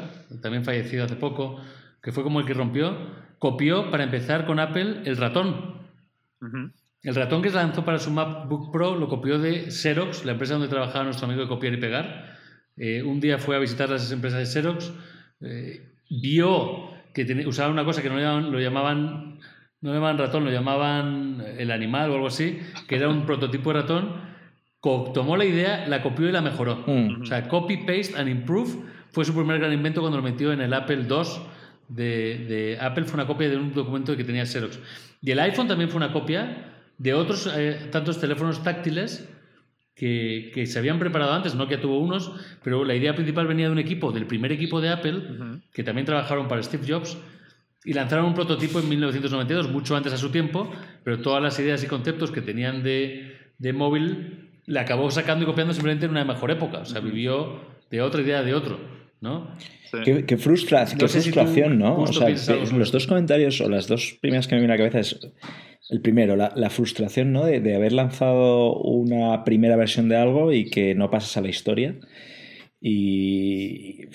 [0.43, 1.61] también fallecido hace poco,
[2.03, 2.97] que fue como el que rompió,
[3.39, 5.77] copió para empezar con Apple el ratón.
[7.03, 10.55] El ratón que se lanzó para su MacBook Pro lo copió de Xerox, la empresa
[10.55, 12.37] donde trabajaba nuestro amigo de copiar y pegar.
[12.77, 14.93] Eh, un día fue a visitar las empresas de Xerox,
[15.41, 19.39] eh, vio que usaban una cosa que no lo llamaban,
[19.81, 22.59] no llamaban ratón, lo llamaban el animal o algo así,
[22.89, 24.37] que era un prototipo de ratón,
[25.15, 26.85] tomó la idea, la copió y la mejoró.
[26.87, 27.23] Mm.
[27.23, 28.71] O sea, copy, paste and improve
[29.11, 31.27] fue su primer gran invento cuando lo metió en el Apple II
[31.89, 34.79] de, Apple, fue una copia de un documento que tenía Xerox.
[35.23, 39.29] Y el iPhone también fue una copia de otros eh, tantos teléfonos táctiles
[39.95, 42.31] que, se habían preparado antes, no que tuvo unos,
[42.63, 46.05] pero la idea principal venía de un equipo, del primer equipo de Apple, que también
[46.05, 47.17] trabajaron para Steve Jobs,
[47.87, 50.71] y lanzaron un prototipo en 1992, mucho antes a su tiempo,
[51.05, 55.47] pero todas las ideas y conceptos que tenían de, de móvil le acabó sacando y
[55.47, 58.81] copiando simplemente en una mejor época, o sea, vivió de otra idea de otro,
[59.21, 59.57] ¿no?
[60.05, 62.01] Qué, frustración, ¿no?
[62.01, 65.01] O sea, los dos comentarios o las dos primeras que me vienen a la cabeza
[65.01, 65.31] es
[65.89, 67.45] el primero, la, frustración ¿no?
[67.45, 71.95] de, haber lanzado una primera versión de algo y que no pasas a la historia.
[72.81, 74.07] Y,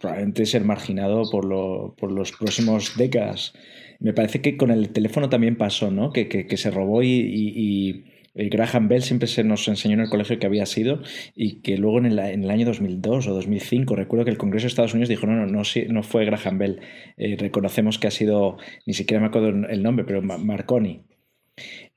[0.00, 3.54] probablemente ser marginado por, lo, por los próximos décadas.
[3.98, 6.12] Me parece que con el teléfono también pasó, ¿no?
[6.12, 8.04] Que, que, se robó y
[8.34, 11.02] eh, Graham Bell siempre se nos enseñó en el colegio que había sido
[11.34, 14.64] y que luego en el, en el, año 2002 o 2005 recuerdo que el Congreso
[14.64, 16.80] de Estados Unidos dijo no, no, no, no fue Graham Bell,
[17.18, 18.56] eh, reconocemos que ha sido,
[18.86, 21.02] ni siquiera me acuerdo el nombre, pero Marconi.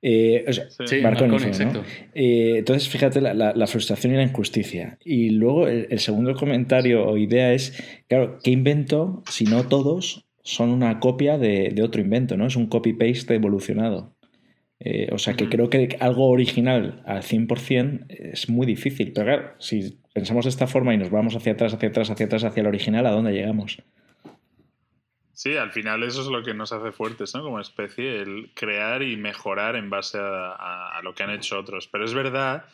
[0.08, 0.46] Eh,
[0.86, 1.36] sí, Marconi,
[2.14, 5.00] entonces, fíjate la, frustración y la injusticia.
[5.04, 10.70] Y luego el, segundo comentario o idea es, claro, ¿qué invento, si no todos, son
[10.70, 12.38] una copia de, de otro invento?
[12.38, 12.46] ¿no?
[12.46, 14.16] Es un copy-paste evolucionado.
[14.80, 19.12] Eh, o sea que creo que algo original al 100% es muy difícil.
[19.12, 22.28] Pero claro, si pensamos de esta forma y nos vamos hacia atrás, hacia atrás, hacia
[22.28, 23.82] atrás, hacia el original, ¿a dónde llegamos?
[25.36, 27.44] Sí, al final eso es lo que nos hace fuertes, ¿no?
[27.44, 31.90] Como especie, el crear y mejorar en base a, lo que han hecho otros.
[31.90, 32.66] Pero es verdad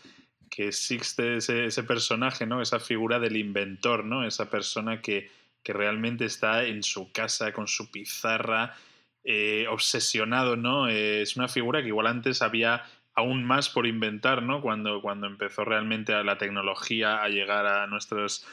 [0.47, 2.61] que existe ese, personaje, ¿no?
[2.61, 4.23] Esa figura del inventor, ¿no?
[4.23, 5.31] Esa persona que,
[5.63, 8.75] que realmente está en su casa con su pizarra
[9.23, 10.87] eh, obsesionado, ¿no?
[10.87, 12.83] Eh, es una figura que igual antes había
[13.15, 14.61] aún más por inventar, ¿no?
[14.61, 18.45] Cuando, cuando empezó realmente la tecnología a llegar a, nuestros,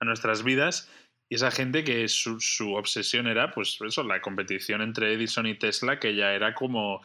[0.00, 0.90] a nuestras vidas.
[1.34, 6.14] Esa gente que su, obsesión era, pues eso, la competición entre Edison y Tesla, que
[6.14, 7.02] ya era como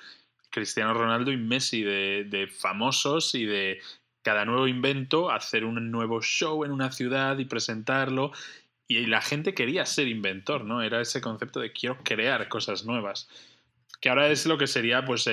[0.50, 3.80] Cristiano Ronaldo y Messi de, de famosos y de
[4.22, 8.32] cada nuevo invento, hacer un nuevo show en una ciudad y presentarlo
[8.92, 10.82] y la gente quería ser inventor, ¿no?
[10.82, 13.30] Era ese concepto de quiero crear cosas nuevas.
[14.02, 15.30] Que ahora es lo que sería pues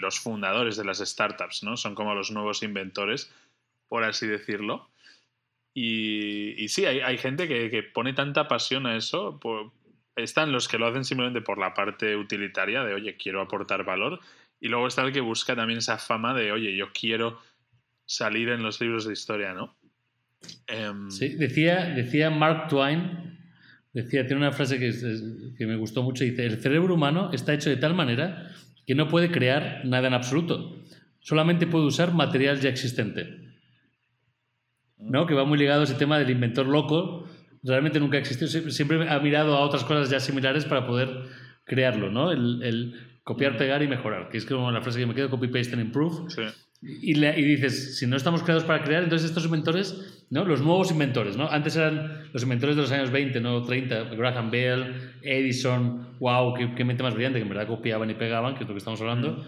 [0.00, 1.76] los fundadores de las startups, ¿no?
[1.76, 3.32] Son como los nuevos inventores,
[3.88, 4.89] por así decirlo.
[5.72, 9.40] Y, sí, hay, gente que, pone tanta pasión a eso.
[10.16, 14.20] están los que lo hacen simplemente por la parte utilitaria de, oye, quiero aportar valor.
[14.60, 17.40] Y luego está el que busca también esa fama de, oye, yo quiero
[18.04, 19.76] salir en los libros de historia, ¿no?
[20.66, 23.38] Em, Sí, decía, decía Mark Twain,
[23.92, 24.92] decía, tiene una frase que,
[25.56, 28.50] que me gustó mucho, dice, el cerebro humano está hecho de tal manera
[28.86, 30.82] que no puede crear nada en absoluto,
[31.20, 33.39] solamente puede usar material ya existente.
[35.02, 35.26] ¿No?
[35.26, 37.24] Que va muy ligado a ese tema del inventor loco,
[37.62, 41.08] realmente nunca existió, Sie- siempre ha mirado a otras cosas ya similares para poder
[41.64, 42.32] crearlo, ¿no?
[42.32, 45.48] El, el copiar, pegar y mejorar, que es como la frase que me quedo, copy,
[45.48, 46.30] paste and improve.
[46.30, 46.42] sí.
[46.82, 50.46] Y, le- y dices, si no estamos creados para crear, entonces estos inventores, ¿no?
[50.46, 51.46] Los nuevos inventores, ¿no?
[51.50, 56.74] Antes eran los inventores de los años 20, no 30, Graham Bell, Edison, wow, qué,
[56.74, 58.98] qué mente más brillante, que en verdad copiaban y pegaban, que es lo que estamos
[59.02, 59.44] hablando.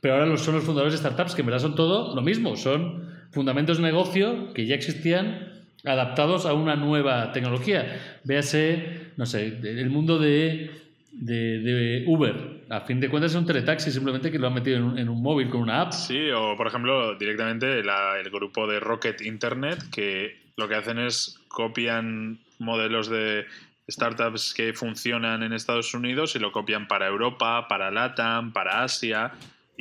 [0.00, 2.54] Pero ahora los, son los fundadores de startups, que en verdad son todo lo mismo,
[2.56, 5.48] son fundamentos de negocio que ya existían
[5.84, 8.18] adaptados a una nueva tecnología.
[8.24, 10.70] Véase, no sé, el mundo de,
[11.12, 12.60] de, de Uber.
[12.68, 15.08] A fin de cuentas es un teletaxi, simplemente que lo han metido en un, en
[15.08, 15.92] un móvil con una app.
[15.92, 20.98] Sí, o por ejemplo, directamente la- el grupo de Rocket Internet, que lo que hacen
[20.98, 23.46] es copian modelos de
[23.90, 29.32] startups que funcionan en Estados Unidos y lo copian para Europa, para LATAM, para Asia,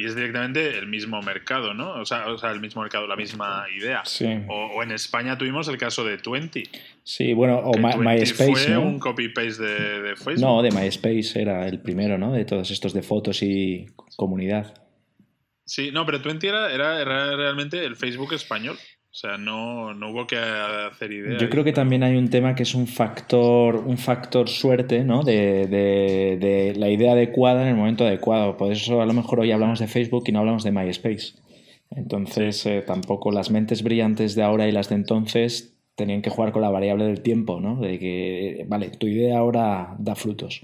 [0.01, 1.91] y es directamente el mismo mercado, ¿no?
[1.99, 4.01] O sea, o sea el mismo mercado, la misma idea.
[4.05, 4.25] Sí.
[4.47, 6.63] O, o en España tuvimos el caso de Twenty.
[7.03, 8.81] Sí, bueno, o que My- 20 MySpace, fue ¿no?
[8.81, 10.39] un copy-paste de, de Facebook.
[10.39, 12.31] No, de MySpace era el primero, ¿no?
[12.31, 14.73] De todos estos de fotos y comunidad.
[15.65, 18.77] Sí, no, pero Twenty era, era, era realmente el Facebook español.
[19.11, 21.39] O sea, no, no hubo que hacer idea.
[21.39, 25.23] Yo creo que también hay un tema que es un factor, un factor suerte, ¿no?
[25.23, 28.55] De, de- de la idea adecuada en el momento adecuado.
[28.55, 31.33] Por eso a lo mejor hoy hablamos de Facebook y no hablamos de MySpace.
[31.95, 36.51] Entonces, eh, tampoco las mentes brillantes de ahora y las de entonces tenían que jugar
[36.51, 37.79] con la variable del tiempo, ¿no?
[37.81, 40.61] De que, vale, tu idea ahora da frutos.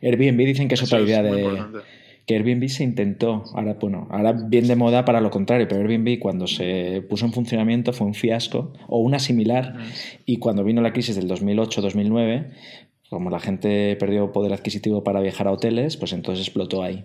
[0.00, 1.78] Airbnb dicen que es Eso otra idea de, importante.
[2.26, 6.18] Que Airbnb se intentó, ahora bueno, ahora bien de moda para lo contrario, pero Airbnb
[6.18, 9.76] cuando se puso en funcionamiento fue un fiasco o una similar
[10.24, 12.52] y cuando vino la crisis del 2008-2009,
[13.10, 17.04] como la gente perdió poder adquisitivo para viajar a hoteles, pues entonces explotó ahí.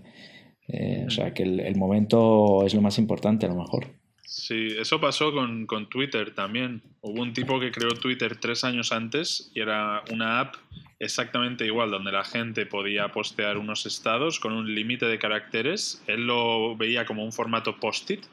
[0.67, 3.88] Eh, o sea que el, el momento es lo más importante a lo mejor.
[4.27, 6.82] Sí, eso pasó con, con Twitter también.
[7.01, 10.56] Hubo un tipo que creó Twitter tres años antes y era una app
[10.99, 16.03] exactamente igual, donde la gente podía postear unos estados con un límite de caracteres.
[16.07, 18.23] Él lo veía como un formato post-it,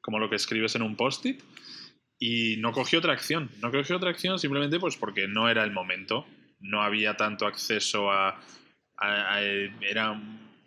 [0.00, 1.42] como lo que escribes en un post-it,
[2.18, 3.50] y no cogió tracción.
[3.60, 6.26] No cogió tracción simplemente pues porque no era el momento.
[6.60, 8.40] No había tanto acceso a...
[8.96, 10.18] a- era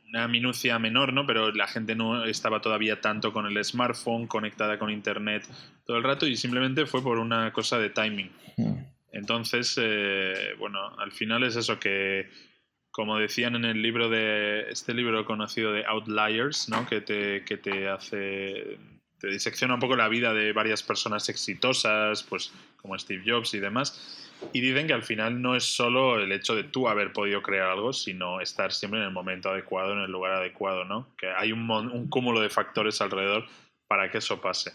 [0.09, 1.25] una minucia menor, ¿no?
[1.25, 5.43] Pero la gente no estaba todavía tanto con el smartphone, conectada con internet
[5.85, 8.31] todo el rato, y simplemente fue por una cosa de timing.
[9.11, 12.29] Entonces, eh, bueno, al final es eso que,
[12.91, 16.85] como decían en el libro de, este libro conocido de Outliers, ¿no?
[16.87, 18.77] Que te, que te hace,
[19.19, 23.59] te disecciona un poco la vida de varias personas exitosas, pues como Steve Jobs y
[23.59, 24.23] demás.
[24.53, 27.69] Y dicen que al final no es solo el hecho de tú haber podido crear
[27.69, 31.07] algo, sino estar siempre en el momento adecuado, en el lugar adecuado, ¿no?
[31.17, 33.47] Que hay un, un cúmulo de factores alrededor
[33.87, 34.73] para que eso pase.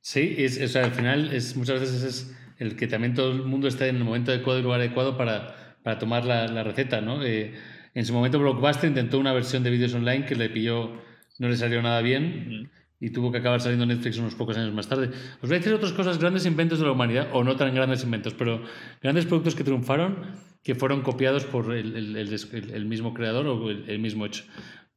[0.00, 3.68] Sí, es, sea, al final es, muchas veces es el que también todo el mundo
[3.68, 7.22] esté en el momento adecuado y lugar adecuado para, para tomar la, la receta, ¿no?
[7.24, 7.54] Eh,
[7.94, 10.92] en su momento Blockbuster intentó una versión de vídeos online que le pilló,
[11.38, 12.70] no le salió nada bien
[13.00, 15.10] y tuvo que acabar saliendo en Netflix unos pocos años más tarde.
[15.42, 18.04] Os voy a decir otras cosas, grandes inventos de la humanidad, o no tan grandes
[18.04, 18.62] inventos, pero
[19.02, 20.18] grandes productos que triunfaron
[20.62, 24.24] que fueron copiados por el, el- el des- el- el mismo creador o el, mismo
[24.24, 24.44] hecho.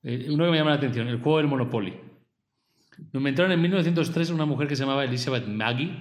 [0.03, 1.93] Eh, uno que me llama la atención, el juego del Monopoly.
[3.11, 5.91] Lo inventaron en 1903 una mujer que se llamaba Elizabeth Maggie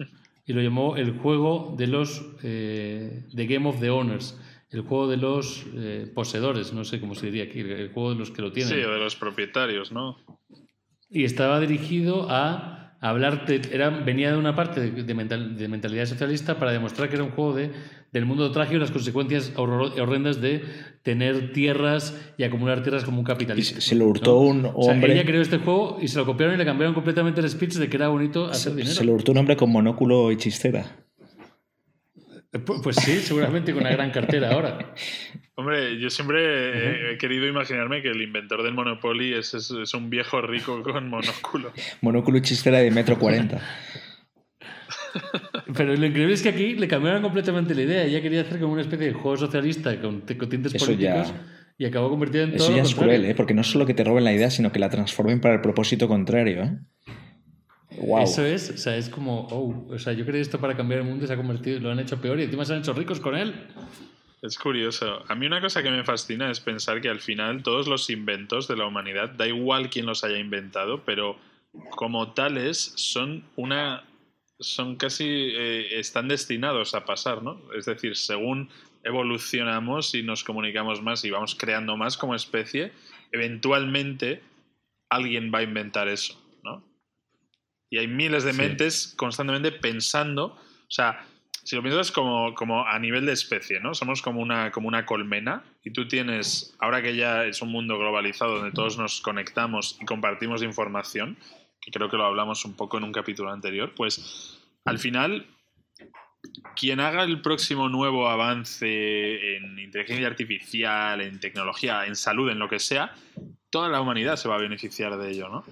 [0.44, 4.38] y lo llamó el juego de los eh, The Game of the Owners,
[4.70, 8.16] el juego de los eh, poseedores, no sé cómo se diría aquí, el juego de
[8.18, 8.72] los que lo tienen.
[8.74, 10.16] Sí, o de los propietarios, ¿no?
[11.10, 15.68] Y estaba dirigido a hablar, de- era, venía de una parte de, de mental- de
[15.68, 17.70] mentalidad socialista para demostrar que era un juego de,
[18.12, 20.62] del mundo trágico y las consecuencias horror- horrendas de
[21.02, 23.80] tener tierras y acumular tierras como un capitalista.
[23.80, 25.14] se lo hurtó un O sea, hombre.
[25.14, 27.88] ella creó este juego y se lo copiaron y le cambiaron completamente el speech de
[27.88, 28.94] que era bonito hacer se, dinero.
[28.94, 30.84] se lo hurtó un hombre con monóculo y chistera.
[32.52, 34.94] Eh, pu- Pues sí, seguramente con una gran cartera ahora.
[35.54, 39.94] Hombre, yo siempre he- he querido imaginarme que el inventor del Monopoly es, es- es
[39.94, 41.72] un viejo rico con monóculo.
[42.02, 43.60] Monóculo y chistera de metro cuarenta.
[45.76, 48.04] Pero lo increíble es que aquí le cambiaron completamente la idea.
[48.04, 51.46] Ella quería hacer como una especie de juego socialista con, con tintes Eso políticos ya-
[51.78, 53.34] y acabó convertido en todo Eso lo ya es cruel, ¿eh?
[53.34, 55.60] Porque no es solo que te roben la idea, sino que la transformen para el
[55.60, 56.78] propósito contrario, ¿eh?
[57.98, 58.22] Wow.
[58.22, 61.06] Eso es, o sea, es como, oh, o sea, yo quería esto para cambiar el
[61.06, 63.20] mundo y se ha convertido, lo han hecho peor y encima se han hecho ricos
[63.20, 63.54] con él.
[64.40, 65.22] Es curioso.
[65.28, 68.66] A mí una cosa que me fascina es pensar que al final todos los inventos
[68.66, 71.36] de la humanidad, da igual quién los haya inventado, pero
[71.90, 74.02] como tales son una
[74.62, 77.60] son casi eh, están destinados a pasar, ¿no?
[77.76, 78.70] Es decir, según
[79.04, 82.92] evolucionamos y nos comunicamos más y vamos creando más como especie,
[83.32, 84.42] eventualmente
[85.10, 86.84] alguien va a inventar eso, ¿no?
[87.90, 91.26] Y hay miles de mentes constantemente pensando, o sea,
[91.64, 93.94] si lo piensas como, como a nivel de especie, ¿no?
[93.94, 97.98] Somos como una, como una colmena y tú tienes, ahora que ya es un mundo
[97.98, 101.38] globalizado donde todos nos conectamos y compartimos información,
[101.82, 105.46] que creo que lo hablamos un poco en un capítulo anterior, pues al final
[106.74, 112.68] quien haga el próximo nuevo avance en inteligencia artificial, en tecnología, en salud, en lo
[112.68, 113.14] que sea,
[113.70, 115.64] toda la humanidad se va a beneficiar de ello, ¿no?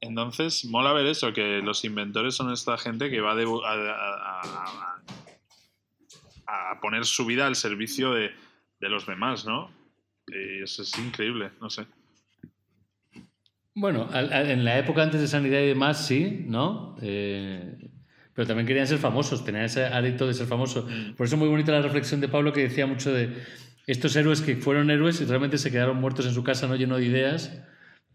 [0.00, 4.40] Entonces, mola ver eso, que los inventores son esta gente que va a,
[6.46, 8.32] a, poner su vida al servicio de,
[8.80, 9.70] los demás, ¿no?
[10.28, 11.86] Y eso es increíble, no sé.
[13.78, 16.96] Bueno, en la época antes de sanidad y demás, sí, ¿no?
[17.02, 17.76] Eh,
[18.32, 20.86] pero también querían ser famosos, tenían ese hábito de ser famosos.
[21.14, 23.34] Por eso es muy bonita la reflexión de Pablo que decía mucho de
[23.86, 26.96] estos héroes que fueron héroes y realmente se quedaron muertos en su casa, no lleno
[26.96, 27.62] de ideas.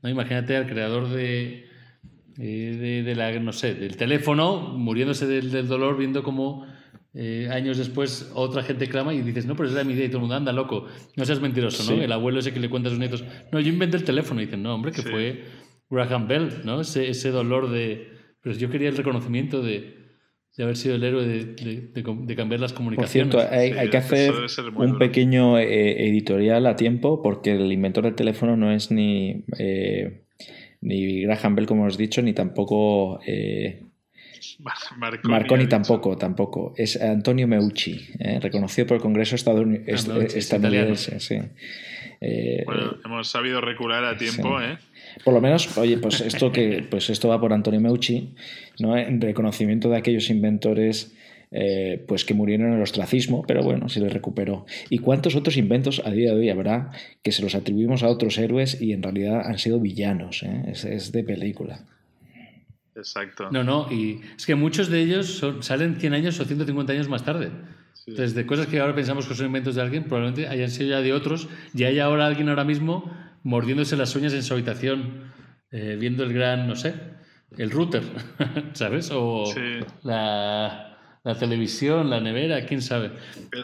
[0.01, 0.09] ¿no?
[0.09, 1.69] Imagínate al creador de,
[2.39, 6.65] eh, de, la, no sé, del teléfono muriéndose del, dolor, viendo cómo
[7.13, 10.07] eh, años después otra gente clama y dices, no, pero esa era mi idea y
[10.07, 10.87] todo el mundo anda loco.
[11.17, 12.01] No seas mentiroso, ¿no?
[12.01, 14.41] El abuelo ese que le cuenta a sus nietos, no, yo inventé el teléfono.
[14.41, 15.43] Y dicen, no, hombre, que fue
[15.89, 16.81] Graham Bell, ¿no?
[16.81, 18.09] Ese, ese dolor de...
[18.41, 19.97] Pero yo quería el reconocimiento de,
[20.55, 23.35] de haber sido el héroe de, cambiar las comunicaciones.
[23.35, 24.33] Por cierto, hay, que hacer
[24.75, 30.23] un pequeño eh, editorial a tiempo porque el inventor del teléfono no es ni, eh,
[30.79, 33.19] ni Graham Bell, como os he dicho, ni tampoco...
[33.27, 33.90] Eh,
[35.23, 36.73] Marconi, tampoco, tampoco.
[36.77, 38.07] Es Antonio Meucci,
[38.41, 41.19] reconocido por el Congreso estadounidense.
[41.19, 41.37] sí.
[42.65, 44.77] bueno, hemos sabido recular a tiempo, ¿eh?
[45.23, 48.33] Por lo menos, oye, pues esto que pues esto va por Antonio Meucci,
[48.79, 48.97] ¿no?
[48.97, 51.13] En reconocimiento de aquellos inventores
[51.53, 54.65] eh, pues que murieron en el ostracismo, pero bueno, se les recuperó.
[54.89, 56.91] ¿Y cuántos otros inventos a día de hoy habrá
[57.23, 60.43] que se los atribuimos a otros héroes y en realidad han sido villanos?
[60.43, 60.63] ¿eh?
[60.71, 61.85] Es, de película.
[62.95, 63.49] Exacto.
[63.51, 67.23] No, no, y es que muchos de ellos salen 100 años o 150 años más
[67.23, 67.51] tarde.
[68.07, 71.01] Entonces, de cosas que ahora pensamos que son inventos de alguien, probablemente hayan sido ya
[71.01, 73.11] de otros, y hay ahora alguien ahora mismo
[73.43, 75.31] mordiéndose las uñas en su habitación,
[75.71, 76.95] eh, viendo el gran, no sé,
[77.57, 78.03] el router,
[78.73, 79.11] ¿sabes?
[79.13, 79.45] O
[80.03, 83.11] la, la, televisión, la nevera, quién sabe.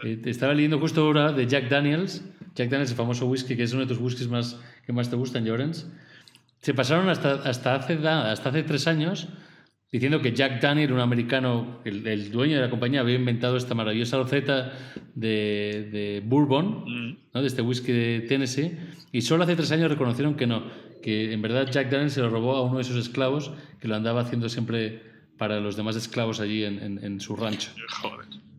[0.04, 2.24] Eh, estaba leyendo justo ahora de Jack Daniels,
[2.56, 5.16] Jack Daniels, el famoso whisky, que es uno de tus whiskies más, que más te
[5.16, 5.88] gustan, Llorens.
[6.62, 9.28] Se pasaron hasta, hasta, hace, hasta hace tres años
[9.92, 14.22] diciendo que Jack Daniel, un americano, el, dueño de la compañía, había inventado esta maravillosa
[14.22, 14.74] receta
[15.16, 17.18] de, de bourbon, mm.
[17.34, 17.42] ¿no?
[17.42, 18.78] de este whisky de Tennessee,
[19.12, 20.64] y solo hace tres años reconocieron que no,
[21.02, 23.96] que en verdad Jack Daniel se lo robó a uno de sus esclavos, que lo
[23.96, 25.02] andaba haciendo siempre
[25.38, 27.70] para los demás esclavos allí en, en, su rancho.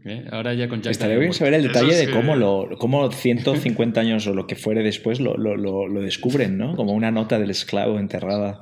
[0.09, 0.25] ¿Eh?
[0.31, 4.27] Ahora ya con Jack Estaría bien saber el detalle de cómo, lo, cómo 150 años
[4.27, 6.77] o lo que fuere después lo, lo, lo descubren, ¿no?
[6.77, 8.61] Como una nota del esclavo enterrada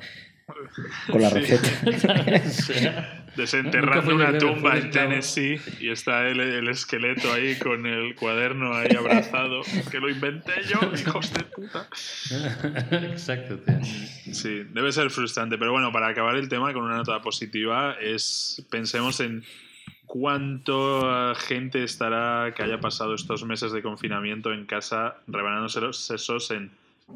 [1.11, 3.22] con la receta.
[3.36, 8.94] Desenterrando una tumba en Tennessee y está el, el, esqueleto ahí con el cuaderno ahí
[8.97, 9.62] abrazado.
[9.90, 11.88] Que lo inventé yo, hijos de puta.
[13.11, 13.84] Exacto, tío.
[14.32, 15.59] Sí, debe ser frustrante.
[15.59, 19.44] Pero bueno, para acabar el tema con una nota positiva, es pensemos en
[20.07, 26.50] cuánta gente estará que haya pasado estos meses de confinamiento en casa rebanándose los sesos
[26.50, 26.70] en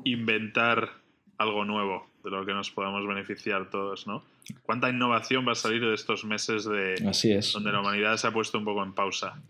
[0.05, 0.91] inventar
[1.39, 4.23] algo nuevo de lo que nos podamos beneficiar todos, ¿no?
[4.63, 7.53] ¿Cuánta innovación va a salir de estos meses de Así es.
[7.53, 9.41] donde la humanidad se ha puesto un poco en pausa?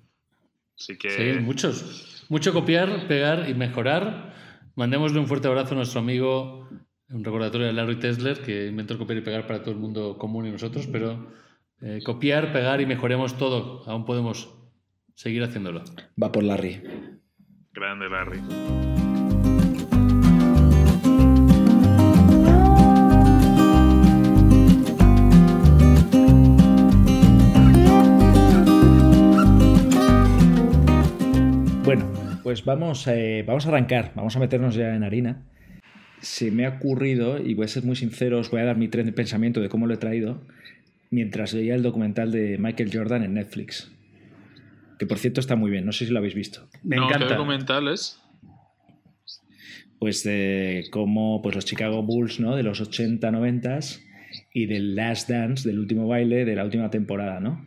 [0.78, 1.10] Así que...
[1.10, 2.24] Sí, muchos.
[2.28, 4.34] Mucho copiar, pegar y mejorar.
[4.76, 6.68] Mandémosle un fuerte abrazo a nuestro amigo,
[7.08, 10.16] un recordatorio de Larry Tesler, que inventó el copiar y pegar para todo el mundo
[10.16, 11.26] común y nosotros, pero
[11.82, 13.82] eh, copiar, pegar y mejoremos todo.
[13.86, 14.54] Aún podemos
[15.14, 15.82] seguir haciéndolo.
[16.22, 16.82] Va por Larry.
[17.72, 18.40] Grande Larry.
[32.50, 35.44] Pues vamos, eh, vamos a arrancar, vamos a meternos ya en harina.
[36.20, 38.88] Se me ha ocurrido, y voy a ser muy sincero, os voy a dar mi
[38.88, 40.42] tren de pensamiento de cómo lo he traído,
[41.10, 43.92] mientras veía el documental de Michael Jordan en Netflix.
[44.98, 46.68] Que por cierto está muy bien, no sé si lo habéis visto.
[46.82, 47.26] Me encanta.
[47.26, 48.20] ¿Qué documental es?
[49.98, 52.56] Pues de cómo pues los Chicago Bulls, ¿no?
[52.56, 53.78] De los 80, 90
[54.54, 57.66] y del Last Dance, del último baile de la última temporada, ¿no?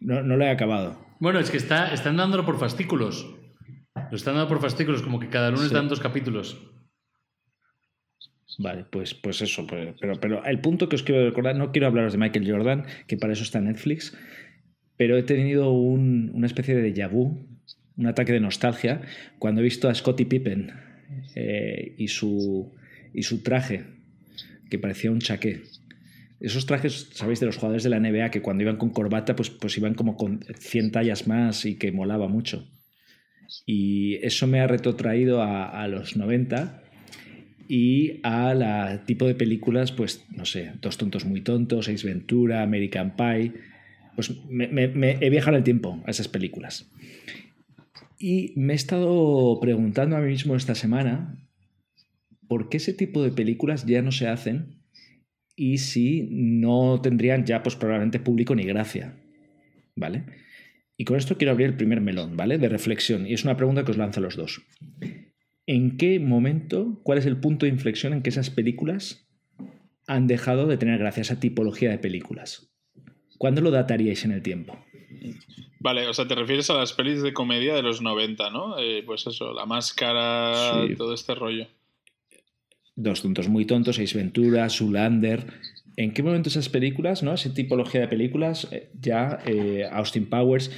[0.00, 1.04] No, no lo he acabado.
[1.18, 3.34] Bueno, es que está, están dándolo por fascículos.
[4.10, 6.58] Lo están dando por fascículos, como que cada lunes dan dos capítulos.
[8.58, 9.66] Vale, pues, pues eso.
[9.66, 12.84] Pues, pero, pero el punto que os quiero recordar, no quiero hablaros de Michael Jordan,
[13.06, 14.16] que para eso está Netflix,
[14.96, 17.10] pero he tenido un, una especie de déjà
[17.96, 19.00] un ataque de nostalgia,
[19.38, 20.70] cuando he visto a Scottie Pippen
[21.34, 22.74] eh, y, su,
[23.14, 23.84] y su traje,
[24.70, 25.62] que parecía un chaqué.
[26.40, 27.40] Esos trajes, ¿sabéis?
[27.40, 30.16] De los jugadores de la NBA que cuando iban con corbata, pues, pues iban como
[30.16, 32.68] con 100 tallas más y que molaba mucho.
[33.64, 36.82] Y eso me ha retrotraído a, a los 90
[37.68, 42.62] y a la tipo de películas, pues no sé, Dos tontos muy tontos, Ace Ventura,
[42.62, 43.52] American Pie.
[44.14, 44.68] Pues me,
[45.20, 46.90] he viajado el tiempo a esas películas.
[48.18, 51.36] Y me he estado preguntando a mí mismo esta semana
[52.48, 54.82] por qué ese tipo de películas ya no se hacen
[55.54, 59.14] y si no tendrían ya pues probablemente público ni gracia.
[59.94, 60.24] ¿Vale?
[60.96, 62.58] Y con esto quiero abrir el primer melón, ¿vale?
[62.58, 63.26] De reflexión.
[63.26, 64.62] Y es una pregunta que os lanzo a los dos.
[65.66, 69.28] ¿En qué momento, cuál es el punto de inflexión en que esas películas
[70.06, 72.72] han dejado de tener gracia, esa tipología de películas?
[73.38, 74.78] ¿Cuándo lo dataríais en el tiempo?
[75.80, 78.78] Vale, o sea, te refieres a las pelis de comedia de los 90, ¿no?
[78.78, 81.66] Eh, pues eso, la máscara, todo este rollo.
[82.94, 85.46] Dos tontos muy tontos, Seis Ventura, Zulander.
[85.96, 87.34] ¿En qué momento esas películas, ¿no?
[87.34, 90.70] Esa tipología de películas, eh, ya eh, Austin Powers,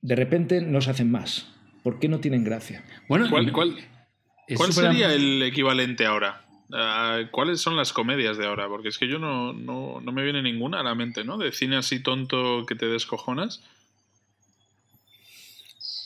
[0.00, 1.57] de repente no se hacen más?
[1.82, 2.84] ¿Por qué no tienen gracia?
[3.08, 6.44] Bueno, ¿cuál, cuál, sería el equivalente ahora?
[6.72, 8.68] Ah, ¿Cuáles son las comedias de ahora?
[8.68, 11.38] Porque es que yo no, no, no, me viene ninguna a la mente, ¿no?
[11.38, 13.62] De cine así tonto que te descojonas.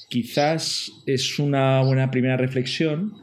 [0.09, 3.15] Quizás es una buena primera reflexión.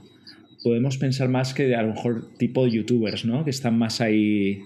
[0.63, 3.45] Podemos pensar más que a lo mejor tipo de youtubers, ¿no?
[3.45, 4.63] Que están más ahí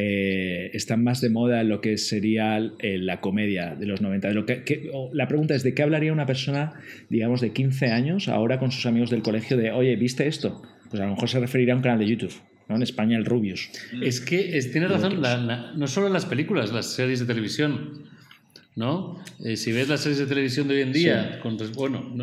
[0.00, 4.30] eh, están más de moda en lo que sería eh, la comedia de los 90.
[4.30, 6.74] lo que, la pregunta es, ¿de qué hablaría una persona,
[7.08, 10.62] digamos, de 15 años ahora con sus amigos del colegio de, oye, ¿viste esto?
[10.88, 12.32] Pues a lo mejor se referiría a un canal de YouTube.
[12.68, 12.76] ¿no?
[12.76, 13.70] En España el Rubius.
[14.00, 14.38] Es que
[14.70, 18.04] tienes razón, no solo las películas, las series de televisión.
[18.76, 19.20] ¿no?
[19.44, 22.14] Eh, si ves las series de televisión de hoy en día, con, bueno,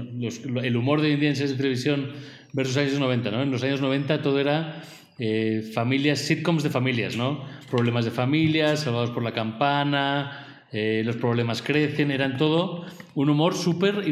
[0.63, 2.11] el humor de hoy en día en series de televisión
[2.53, 3.43] versus años 90, ¿no?
[3.43, 4.81] En los años 90 todo era
[5.17, 7.45] eh, familias, sitcoms de familias, ¿no?
[7.69, 13.53] Problemas de familias, salvados por la campana, eh, los problemas crecen, eran todo un humor
[13.53, 14.03] súper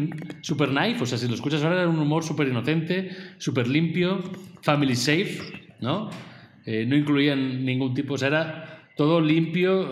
[0.41, 4.23] super knife, o sea, si lo escuchas ahora era un humor súper inocente, súper limpio,
[4.61, 5.39] family safe,
[5.81, 6.09] ¿no?
[6.65, 9.91] Eh, no incluían ningún tipo, o sea, era todo limpio,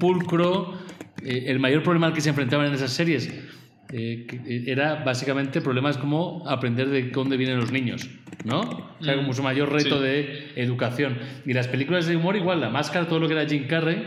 [0.00, 0.74] pulcro.
[1.22, 3.30] el mayor problema al que se enfrentaban en esas series
[3.92, 8.08] eh, era básicamente problemas como aprender de dónde vienen los niños,
[8.44, 8.60] ¿no?
[9.00, 11.18] O sea, como su mayor reto de educación.
[11.44, 14.04] Y las películas de humor, igual, la máscara, todo lo que era Jim Carrey,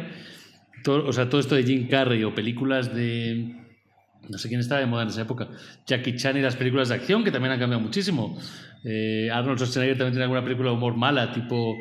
[0.83, 3.55] todo, o sea, todo esto de Jim Carrey o películas de.
[4.27, 5.47] No sé quién estaba de moda en esa época.
[5.87, 8.37] Jackie Chan y las películas de acción, que también han cambiado muchísimo.
[8.83, 11.77] Eh, Arnold Schwarzenegger también tiene alguna película de humor mala, tipo.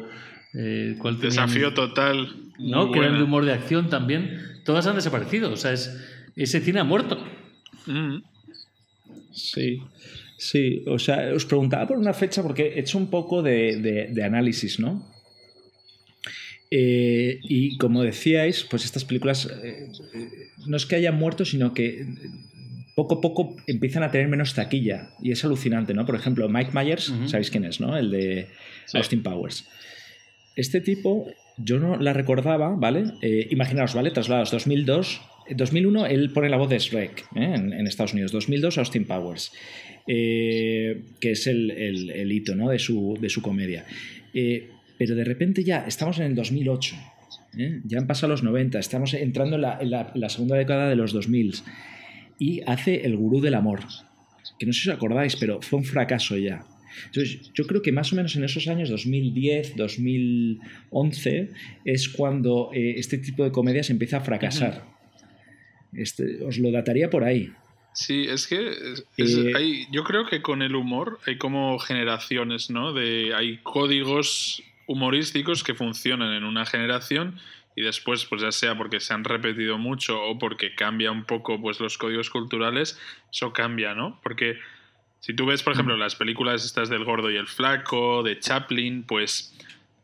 [0.54, 2.28] Eh, Desafío total.
[2.58, 2.90] ¿No?
[2.90, 4.40] Que eran de humor de acción también.
[4.64, 5.52] Todas han desaparecido.
[5.52, 6.04] O sea, es,
[6.36, 7.18] ese cine ha muerto.
[9.32, 9.80] Sí,
[10.36, 10.84] sí.
[10.86, 15.06] O sea, os preguntaba por una fecha porque he hecho un poco de, análisis, ¿no?
[16.70, 19.88] Eh, y como decíais, pues estas películas eh,
[20.66, 22.06] no es que hayan muerto, sino que
[22.94, 25.10] poco a poco empiezan a tener menos taquilla.
[25.22, 26.04] Y es alucinante, ¿no?
[26.04, 27.96] Por ejemplo, Mike Myers, ¿sabéis quién es, no?
[27.96, 28.48] El de
[28.92, 29.66] Austin Powers.
[30.56, 33.12] Este tipo, yo no la recordaba, ¿vale?
[33.22, 34.10] Eh, imaginaos, ¿vale?
[34.10, 35.20] Traslados 2002
[35.54, 37.54] 2001 él pone la voz de Shrek ¿eh?
[37.54, 38.32] en, Estados Unidos.
[38.32, 39.52] 2002 Austin Powers,
[40.06, 42.70] eh, que es el, hito ¿no?
[42.70, 43.84] de, su, de su comedia.
[44.34, 46.96] Eh, pero de repente ya estamos en el 2008.
[47.84, 51.54] Ya han pasado los 90, estamos entrando en la, segunda década de los 2000
[52.38, 53.80] y hace El Gurú del Amor,
[54.60, 56.64] que no sé si os acordáis, pero fue un fracaso ya.
[57.06, 61.50] Entonces, yo creo que más o menos en esos años, 2010, 2011,
[61.84, 64.97] es cuando este tipo de comedia se empieza a fracasar.
[65.92, 67.52] Este, os lo dataría por ahí.
[67.92, 68.72] Sí, es que
[69.16, 72.92] eh, yo creo que con el humor hay como generaciones, ¿no?
[72.92, 77.40] De, hay códigos humorísticos que funcionan en una generación
[77.74, 81.60] y después, pues ya sea porque se han repetido mucho o porque cambia un poco
[81.60, 83.00] pues los códigos culturales,
[83.32, 84.20] eso cambia, ¿no?
[84.22, 84.58] Porque
[85.20, 86.00] si tú ves, por ejemplo, mm.
[86.00, 89.54] las películas estas del gordo y el flaco, de Chaplin, pues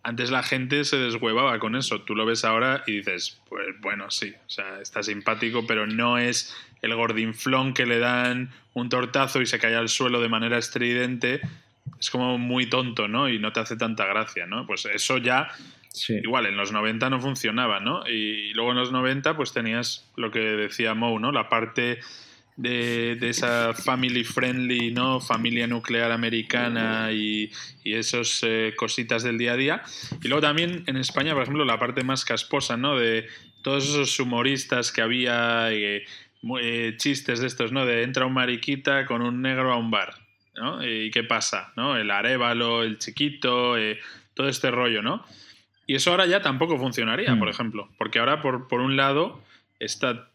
[0.04, 2.02] antes la gente se deshuevaba con eso.
[2.02, 6.18] Tú lo ves ahora y dices, pues bueno, sí, o sea, está simpático, pero no
[6.18, 10.58] es el gordinflón que le dan un tortazo y se cae al suelo de manera
[10.58, 11.40] estridente.
[11.98, 13.30] Es como muy tonto, ¿no?
[13.30, 14.66] Y no te hace tanta gracia, ¿no?
[14.66, 15.48] Pues eso ya,
[16.08, 18.06] igual, en los 90 no funcionaba, ¿no?
[18.06, 21.32] Y luego en los 90 pues tenías lo que decía Moe, ¿no?
[21.32, 22.00] La parte
[22.56, 25.20] de, esa family friendly, ¿no?
[25.20, 27.50] Familia nuclear americana y,
[27.82, 29.82] y esos eh, cositas del día a día.
[30.22, 32.96] Y luego también en España, por ejemplo, la parte más casposa, ¿no?
[32.96, 33.26] De
[33.62, 36.04] todos esos humoristas que había, eh,
[36.60, 37.86] eh, chistes de estos, ¿no?
[37.86, 40.14] De entra un mariquita con un negro a un bar,
[40.54, 40.86] ¿no?
[40.86, 41.72] ¿Y qué pasa?
[41.76, 41.96] ¿no?
[41.96, 43.74] El arévalo, el chiquito,
[44.34, 45.24] todo este rollo, ¿no?
[45.86, 47.50] Y eso ahora ya tampoco funcionaría, por mm.
[47.50, 49.42] ejemplo, porque ahora por, por un lado
[49.78, 50.30] está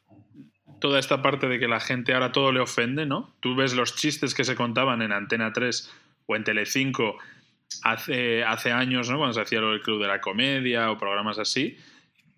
[0.79, 3.33] toda esta parte de que la gente ahora todo le ofende, ¿no?
[3.39, 5.91] Tú ves los chistes que se contaban en Antena 3
[6.25, 7.17] o en Telecinco
[7.83, 9.17] hace, hace años, ¿no?
[9.17, 11.77] Cuando se hacía del Club de la Comedia o programas así.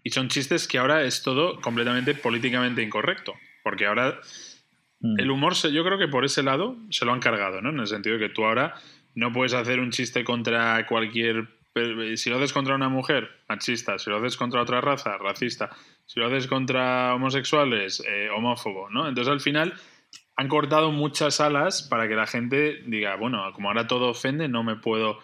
[0.03, 3.33] Y son chistes que ahora es todo completamente políticamente incorrecto.
[3.63, 4.19] Porque ahora
[4.99, 5.19] mm.
[5.19, 7.69] el humor, yo creo que por ese lado se lo han cargado, ¿no?
[7.69, 8.75] En el sentido de que tú ahora
[9.13, 11.47] no puedes hacer un chiste contra cualquier...
[12.15, 13.97] Si lo haces contra una mujer, machista.
[13.97, 15.69] Si lo haces contra otra raza, racista
[16.11, 19.07] si lo haces contra homosexuales, eh, homófobo, ¿no?
[19.07, 19.73] Entonces al final
[20.35, 24.61] han cortado muchas alas para que la gente diga, bueno, como ahora todo ofende, no
[24.61, 25.19] me puedo,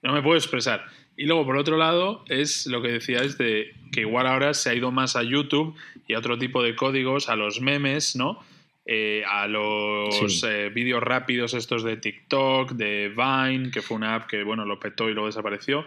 [0.00, 0.86] no me puedo expresar.
[1.14, 4.74] Y luego, por otro lado, es lo que decías de que igual ahora se ha
[4.74, 5.76] ido más a YouTube
[6.08, 8.38] y a otro tipo de códigos, a los memes, ¿no?
[8.86, 14.26] Eh, a los eh, vídeos rápidos estos de TikTok, de Vine, que fue una app
[14.26, 15.84] que, bueno, lo petó y luego desapareció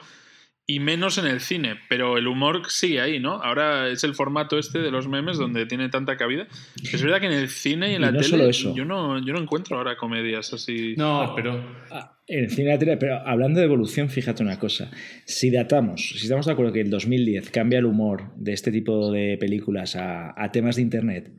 [0.70, 3.41] y menos en el cine, pero el humor sigue ahí, ¿no?
[3.41, 6.45] Ahora es el formato este de los memes donde tiene tanta cabida.
[6.84, 9.78] Es verdad que en el cine y en la tele Yo, no, yo no encuentro
[9.78, 10.93] ahora comedias así.
[10.97, 11.63] No, pero...
[11.89, 14.91] Ah, en el cine y la tele, pero hablando de evolución, fíjate una cosa.
[15.24, 19.09] Si datamos, si estamos de acuerdo que en 2010 cambia el humor de este tipo
[19.09, 21.32] de películas a, a temas de Internet,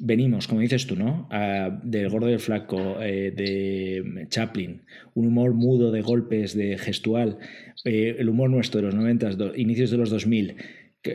[0.00, 1.28] venimos, como dices tú, ¿no?
[1.82, 4.82] del gordo y el flaco, eh, de Chaplin,
[5.14, 7.38] un humor mudo de golpes, de gestual,
[7.84, 10.56] eh, el humor nuestro de los 90, inicios de los 2000.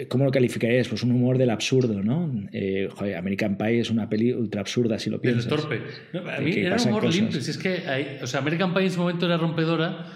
[0.07, 0.87] ¿Cómo lo calificarías?
[0.87, 2.31] Pues un humor del absurdo, ¿no?
[2.51, 5.47] Eh, American Pie es una peli ultra absurda, si lo piensas.
[5.47, 5.81] torpe.
[6.13, 7.39] a mí era un humor limpio.
[7.39, 7.83] es que
[8.21, 10.07] o sea, American Pie en su momento era rompedora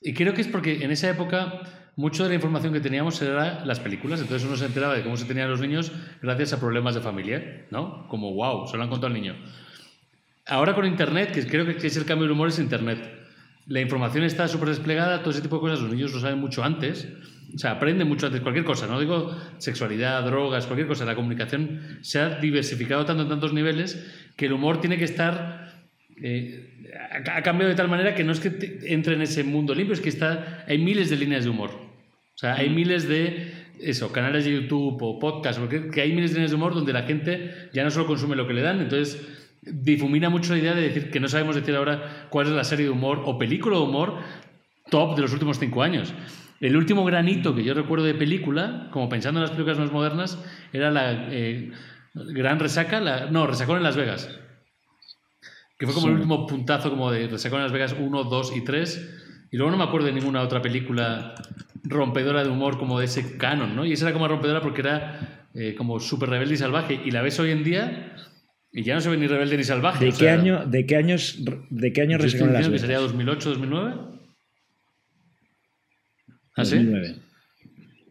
[0.00, 1.62] y creo que es porque en esa época
[1.96, 5.16] mucho de la información que teníamos era las películas, entonces uno se enteraba de cómo
[5.16, 8.06] se tenían los niños gracias a problemas de familia, ¿no?
[8.08, 9.34] Como, wow, se lo han contado al niño.
[10.46, 12.98] Ahora con Internet, que creo que es el cambio del humor, es Internet.
[13.66, 16.64] La información está súper desplegada, todo ese tipo de cosas, los niños lo saben mucho
[16.64, 17.08] antes,
[17.54, 21.98] o sea, aprenden mucho antes, cualquier cosa, no digo sexualidad, drogas, cualquier cosa, la comunicación
[22.00, 24.04] se ha diversificado tanto en tantos niveles
[24.36, 25.61] que el humor tiene que estar...
[26.22, 26.68] Eh,
[27.30, 30.00] ha cambiado de tal manera que no es que entre en ese mundo limpio, es
[30.00, 31.70] que está, hay miles de líneas de humor.
[31.70, 36.30] O sea, hay miles de eso, canales de YouTube o podcasts, porque que hay miles
[36.30, 38.80] de líneas de humor donde la gente ya no solo consume lo que le dan,
[38.80, 39.20] entonces
[39.62, 42.86] difumina mucho la idea de decir que no sabemos decir ahora cuál es la serie
[42.86, 44.18] de humor o película de humor
[44.90, 46.12] top de los últimos cinco años.
[46.60, 50.38] El último granito que yo recuerdo de película, como pensando en las películas más modernas,
[50.72, 51.72] era la eh,
[52.14, 54.30] Gran Resaca, la, no, Resacón en Las Vegas.
[55.82, 58.60] Que fue como el último puntazo como de Resacón en Las Vegas 1, 2 y
[58.60, 59.48] 3.
[59.50, 61.34] Y luego no me acuerdo de ninguna otra película
[61.82, 63.84] rompedora de humor como de ese canon, ¿no?
[63.84, 67.00] Y esa era como rompedora porque era eh, como súper rebelde y salvaje.
[67.04, 68.14] Y la ves hoy en día
[68.70, 70.04] y ya no se ve ni rebelde ni salvaje.
[70.04, 72.70] ¿De, qué, año, de qué años, de qué Resacón Las Vegas?
[72.70, 73.94] que sería 2008, 2009.
[76.28, 77.16] ¿Ah, 2009.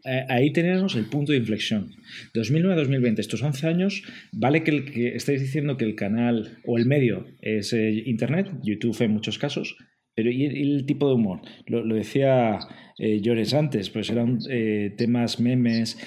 [0.03, 1.91] Eh, ahí tenemos el punto de inflexión.
[2.33, 6.85] 2009-2020, estos 11 años, vale que, el, que estáis diciendo que el canal o el
[6.85, 9.77] medio es eh, Internet, YouTube en muchos casos,
[10.13, 11.41] pero ¿y el, tipo de humor?
[11.67, 12.59] Lo, decía
[12.97, 15.97] eh, Llores antes, pues eran eh, temas, memes,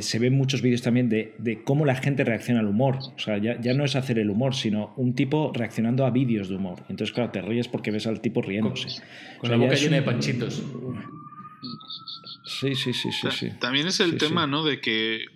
[0.00, 2.98] se ven muchos vídeos también de, de, cómo la gente reacciona al humor.
[3.16, 6.48] O sea, ya, ya, no es hacer el humor, sino un tipo reaccionando a vídeos
[6.48, 6.84] de humor.
[6.88, 9.02] Entonces, claro, te ríes porque ves al tipo riéndose.
[9.38, 10.62] Con, la boca llena de panchitos.
[12.48, 13.28] Sí, sí, sí, sí.
[13.30, 13.50] sí.
[13.60, 14.64] También es el tema, ¿no?
[14.64, 15.26] De que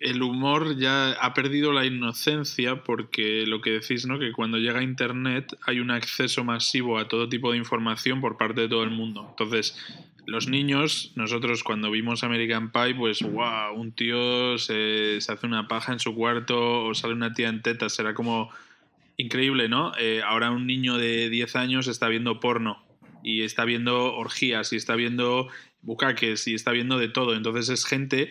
[0.00, 4.18] el humor ya ha perdido la inocencia porque lo que decís, ¿no?
[4.18, 8.62] Que cuando llega Internet hay un acceso masivo a todo tipo de información por parte
[8.62, 9.26] de todo el mundo.
[9.30, 9.78] Entonces,
[10.24, 15.92] los niños, nosotros cuando vimos American Pie, pues, wow, un tío se, hace una paja
[15.92, 18.50] en su cuarto o sale una tía en tetas, será como
[19.18, 19.92] increíble, ¿no?
[19.98, 22.82] Eh, ahora un niño de 10 años está viendo porno
[23.22, 25.48] y está viendo orgías y está viendo
[25.82, 27.34] bucaques y está viendo de todo.
[27.34, 28.30] Entonces es gente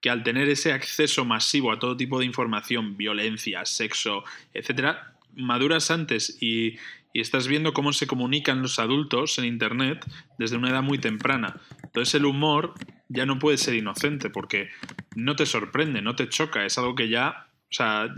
[0.00, 5.90] que al tener ese acceso masivo a todo tipo de información, violencia, sexo, etcétera, maduras
[5.90, 6.76] antes y,
[7.14, 10.02] estás viendo cómo se comunican los adultos en Internet
[10.38, 11.60] desde una edad muy temprana.
[11.82, 12.72] Entonces el humor
[13.10, 14.70] ya no puede ser inocente porque
[15.14, 18.08] no te sorprende, no te choca, es algo que ya, o sea,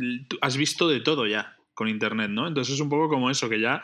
[0.41, 2.47] has visto de todo ya con Internet, ¿no?
[2.47, 3.83] Entonces es un poco como eso, que ya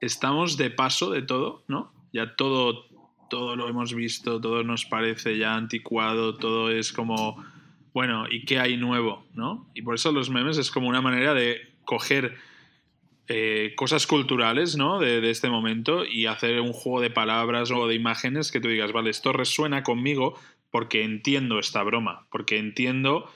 [0.00, 1.92] estamos de paso de todo, ¿no?
[2.12, 2.88] Ya todo
[3.32, 7.42] todo lo hemos visto, todo nos parece ya anticuado, todo es como
[7.94, 9.24] bueno, ¿y qué hay nuevo?
[9.32, 9.70] ¿no?
[9.72, 12.36] Y por eso los memes es como una manera de coger
[13.28, 14.98] eh, cosas culturales ¿no?
[14.98, 18.92] de, este momento y hacer un juego de palabras o de imágenes que tú digas,
[18.92, 20.38] vale, esto resuena conmigo
[20.70, 23.30] porque entiendo esta broma, porque entiendo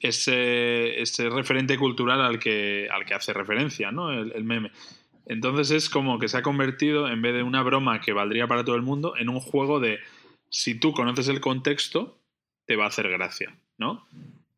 [0.00, 4.12] ese, ese referente cultural al que, al que hace referencia ¿no?
[4.12, 4.72] el, meme.
[5.28, 8.64] Entonces es como que se ha convertido, en vez de una broma que valdría para
[8.64, 10.00] todo el mundo, en un juego de
[10.50, 12.18] si tú conoces el contexto,
[12.66, 14.06] te va a hacer gracia, ¿no?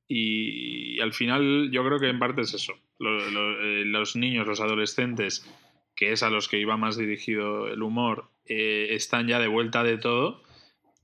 [0.06, 2.74] Y, al final yo creo que en parte es eso.
[3.00, 5.48] Eh, los, niños, los adolescentes,
[5.96, 9.82] que es a los que iba más dirigido el humor, eh, están ya de vuelta
[9.82, 10.42] de todo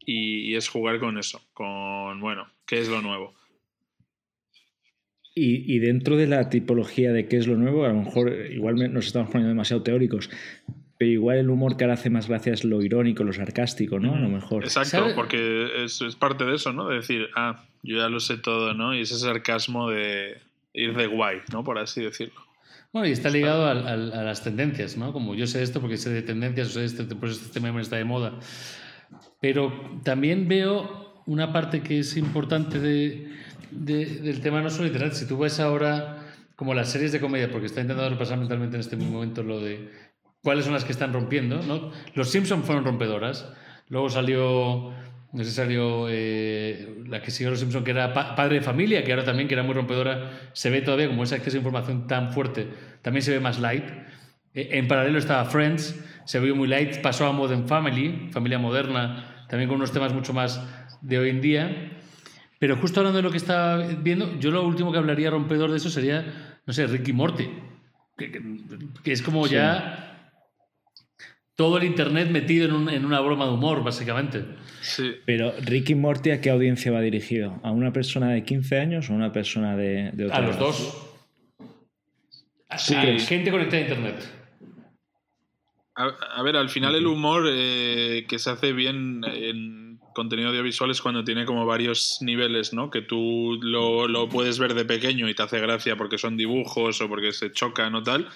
[0.04, 3.34] y, es jugar con eso, con, bueno, ¿qué es lo nuevo?
[5.38, 9.06] Y, dentro de la tipología de qué es lo nuevo, a lo mejor igual nos
[9.06, 10.30] estamos poniendo demasiado teóricos,
[10.96, 14.14] pero igual el humor que ahora hace más gracia es lo irónico, lo sarcástico, ¿no?
[14.14, 14.64] A lo mejor.
[14.64, 16.88] Exacto, porque es, es, parte de eso, ¿no?
[16.88, 18.94] De decir, ah, yo ya lo sé todo, ¿no?
[18.94, 20.38] Y ese sarcasmo de,
[20.72, 21.64] ir de guay, ¿no?
[21.64, 22.40] Por así decirlo.
[22.92, 25.12] Bueno, y está ligado a, las tendencias, ¿no?
[25.12, 27.78] Como yo sé esto porque sé de tendencias, o sé este, por eso este tema
[27.80, 28.38] está de moda.
[29.40, 33.32] Pero también veo una parte que es importante de,
[33.70, 35.12] del tema no solo literal.
[35.12, 36.22] Si tú ves ahora
[36.56, 39.90] como las series de comedia, porque está intentando repasar mentalmente en este momento lo de
[40.42, 41.92] cuáles son las que están rompiendo, ¿no?
[42.14, 43.46] Los Simpsons fueron rompedoras.
[43.88, 44.92] Luego salió
[45.32, 49.48] necesario eh, la que siguió Los Simpson, que era padre de familia, que ahora también,
[49.48, 52.68] que era muy rompedora, se ve todavía como ese acceso a información tan fuerte,
[53.02, 53.84] también se ve más light.
[54.54, 59.44] Eh, en paralelo estaba Friends, se vio muy light, pasó a Modern Family, familia moderna,
[59.48, 60.60] también con unos temas mucho más
[61.02, 61.92] de hoy en día.
[62.58, 65.76] Pero justo hablando de lo que estaba viendo, yo lo último que hablaría rompedor de
[65.76, 67.48] eso sería, no sé, Ricky Morty,
[68.16, 70.32] que, es como ya
[71.54, 74.44] todo el internet metido en, una broma de humor, básicamente.
[74.80, 75.16] Sí.
[75.26, 77.60] Pero Ricky Morty, ¿a qué audiencia va dirigido?
[77.62, 80.58] ¿A una persona de 15 años o a una persona de, de otra A los
[80.58, 81.02] dos.
[82.68, 84.32] A, gente conectada a internet.
[85.94, 89.85] A, ver, al final el humor eh, que se hace bien en
[90.16, 92.90] contenido audiovisual es cuando tiene como varios niveles, ¿no?
[92.90, 97.00] Que tú lo, lo puedes ver de pequeño y te hace gracia porque son dibujos
[97.02, 98.28] o porque se chocan o tal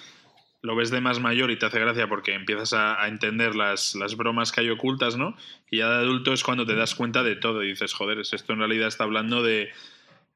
[0.61, 4.15] lo ves de más mayor y te hace gracia porque empiezas a, entender las, las,
[4.15, 5.35] bromas que hay ocultas, ¿no?
[5.71, 8.53] Y ya de adulto es cuando te das cuenta de todo y dices, joder, esto
[8.53, 9.71] en realidad está hablando de,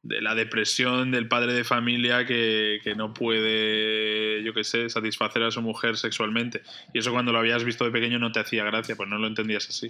[0.06, 5.41] de la depresión del padre de familia que, que no puede, yo qué sé, satisfacer
[5.41, 6.62] a su mujer sexualmente.
[6.93, 9.26] Y eso cuando lo habías visto de pequeño no te hacía gracia, pues no lo
[9.26, 9.89] entendías así.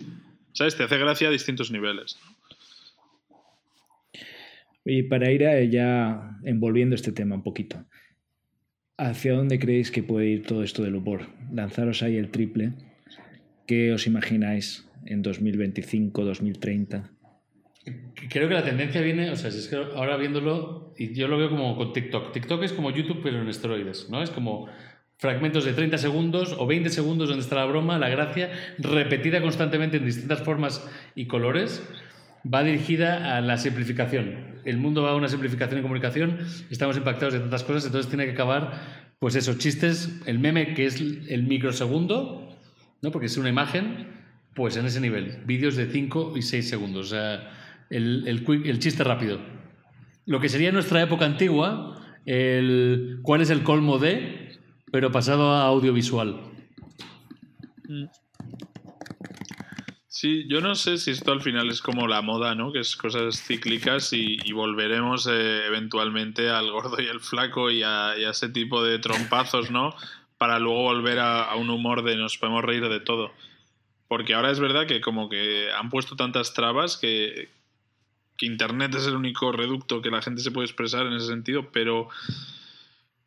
[0.54, 0.78] ¿Sabes?
[0.78, 2.18] Te hace gracia a distintos niveles.
[4.86, 7.84] Y para ir a ya envolviendo este tema un poquito.
[8.98, 11.28] ¿Hacia dónde creéis que puede ir todo esto del humor?
[11.52, 12.72] Lanzaros ahí el triple.
[13.68, 17.12] ¿Qué os imagináis en 2025, 2030?
[18.30, 21.50] Creo que la tendencia viene, o sea, es que ahora viéndolo, y yo lo veo
[21.50, 22.32] como con TikTok.
[22.32, 24.24] TikTok es como YouTube, pero en esteroides, ¿no?
[24.24, 24.68] Es como
[25.18, 29.98] fragmentos de 30 segundos o 20 segundos donde está la broma, la gracia, repetida constantemente
[29.98, 31.84] en distintas formas y colores
[32.52, 34.56] va dirigida a la simplificación.
[34.66, 38.26] El mundo va a una simplificación en comunicación, estamos impactados de tantas cosas, entonces tiene
[38.26, 42.56] que acabar, pues esos chistes, el meme que es el microsegundo,
[43.02, 43.12] ¿no?
[43.12, 44.08] porque es una imagen,
[44.54, 47.52] pues en ese nivel, vídeos de 5 y 6 segundos, o sea,
[47.90, 49.40] el, el, chiste rápido.
[50.26, 54.58] Lo que sería nuestra época antigua, el cuál es el colmo de,
[54.92, 56.40] pero pasado a audiovisual.
[60.08, 62.72] Sí, yo no sé si esto al final es como la moda, ¿no?
[62.72, 68.16] Que es cosas cíclicas y, volveremos eh, eventualmente al gordo y el flaco y a,
[68.16, 69.94] ese tipo de trompazos, ¿no?
[70.38, 73.34] Para luego volver a, un humor de nos podemos reír de todo.
[74.08, 77.50] Porque ahora es verdad que como que han puesto tantas trabas que,
[78.38, 81.72] que Internet es el único reducto que la gente se puede expresar en ese sentido,
[81.72, 82.10] pero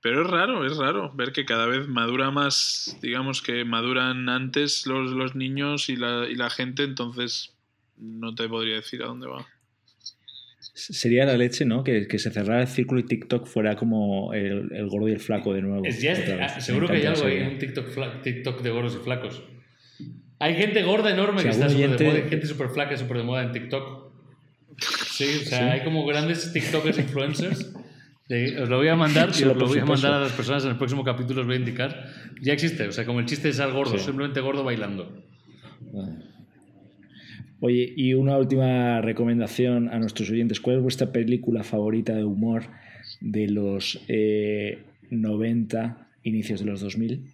[0.00, 4.86] pero es raro, es raro ver que cada vez madura más, digamos que maduran antes
[4.86, 7.52] los, los niños y la, y la gente, entonces
[7.96, 9.46] no te podría decir a dónde va.
[10.72, 11.82] Sería la leche, ¿no?
[11.82, 15.18] Que, que, se cerrara el círculo y TikTok fuera como el, el gordo y el
[15.18, 15.84] flaco de nuevo.
[15.84, 19.42] Es, ya ah, seguro que hay algo ahí, un TikTok, TikTok de gordos y flacos.
[20.38, 23.22] Hay gente gorda enorme que está súper de moda, hay gente súper flaca súper de
[23.24, 23.97] moda en TikTok.
[24.78, 27.72] Sí, o sea, hay como grandes TikTokers influencers
[28.62, 30.70] os lo voy a mandar y os lo voy a mandar a las personas en
[30.70, 32.06] el próximo capítulo, os voy a indicar.
[32.42, 35.10] Ya existe, o sea, como el chiste es al gordo, simplemente gordo bailando.
[37.60, 40.60] Oye, y una última recomendación a nuestros oyentes.
[40.60, 42.64] ¿Cuál es vuestra película favorita de humor
[43.20, 43.98] de los
[45.10, 47.24] 90, eh, inicios de los 2000?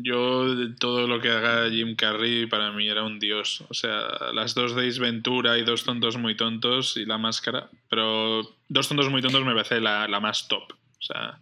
[0.00, 0.46] Yo
[0.78, 3.64] todo lo que haga Jim Carrey para mí era un dios.
[3.68, 7.68] O sea, las dos de Ventura y dos tontos muy tontos y la máscara.
[7.90, 10.62] Pero dos tontos muy tontos me parece la, la más top.
[10.72, 11.38] O sea.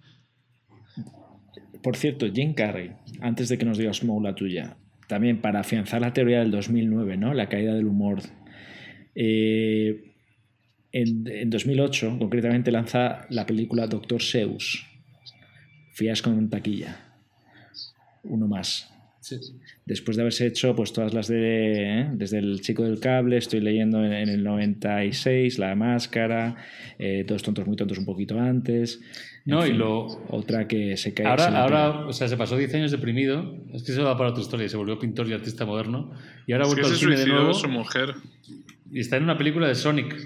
[1.83, 4.77] Por cierto, Jim Carrey, antes de que nos digas Mo la tuya,
[5.07, 7.33] también para afianzar la teoría del 2009, ¿no?
[7.33, 8.21] La caída del humor.
[9.15, 10.13] Eh,
[10.93, 14.87] en, en 2008, concretamente, lanza la película Doctor Seuss.
[15.93, 17.10] Fiasco en taquilla
[18.25, 18.91] uno más.
[19.85, 22.01] Después de haberse hecho pues todas las de...
[22.01, 22.11] ¿eh?
[22.13, 26.57] Desde el chico del cable, estoy leyendo en, el 96, La Máscara,
[26.99, 29.01] eh, Dos tontos muy tontos un poquito antes.
[29.45, 30.07] No, y lo...
[30.29, 31.27] Otra que se cae...
[31.27, 34.43] Ahora, ahora o sea, se pasó 10 años deprimido, es que eso va para otra
[34.43, 36.13] historia, se volvió pintor y artista moderno,
[36.47, 37.53] y ahora ha vuelto al cine de nuevo.
[37.53, 38.15] su mujer.
[38.91, 40.17] Y está en una película de Sonic,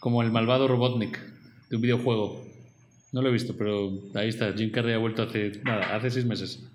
[0.00, 1.20] como el malvado Robotnik,
[1.68, 2.46] de un videojuego.
[3.12, 4.52] No lo he visto, pero ahí está.
[4.52, 6.68] Jim Carrey ha vuelto hace, nada, hace seis meses.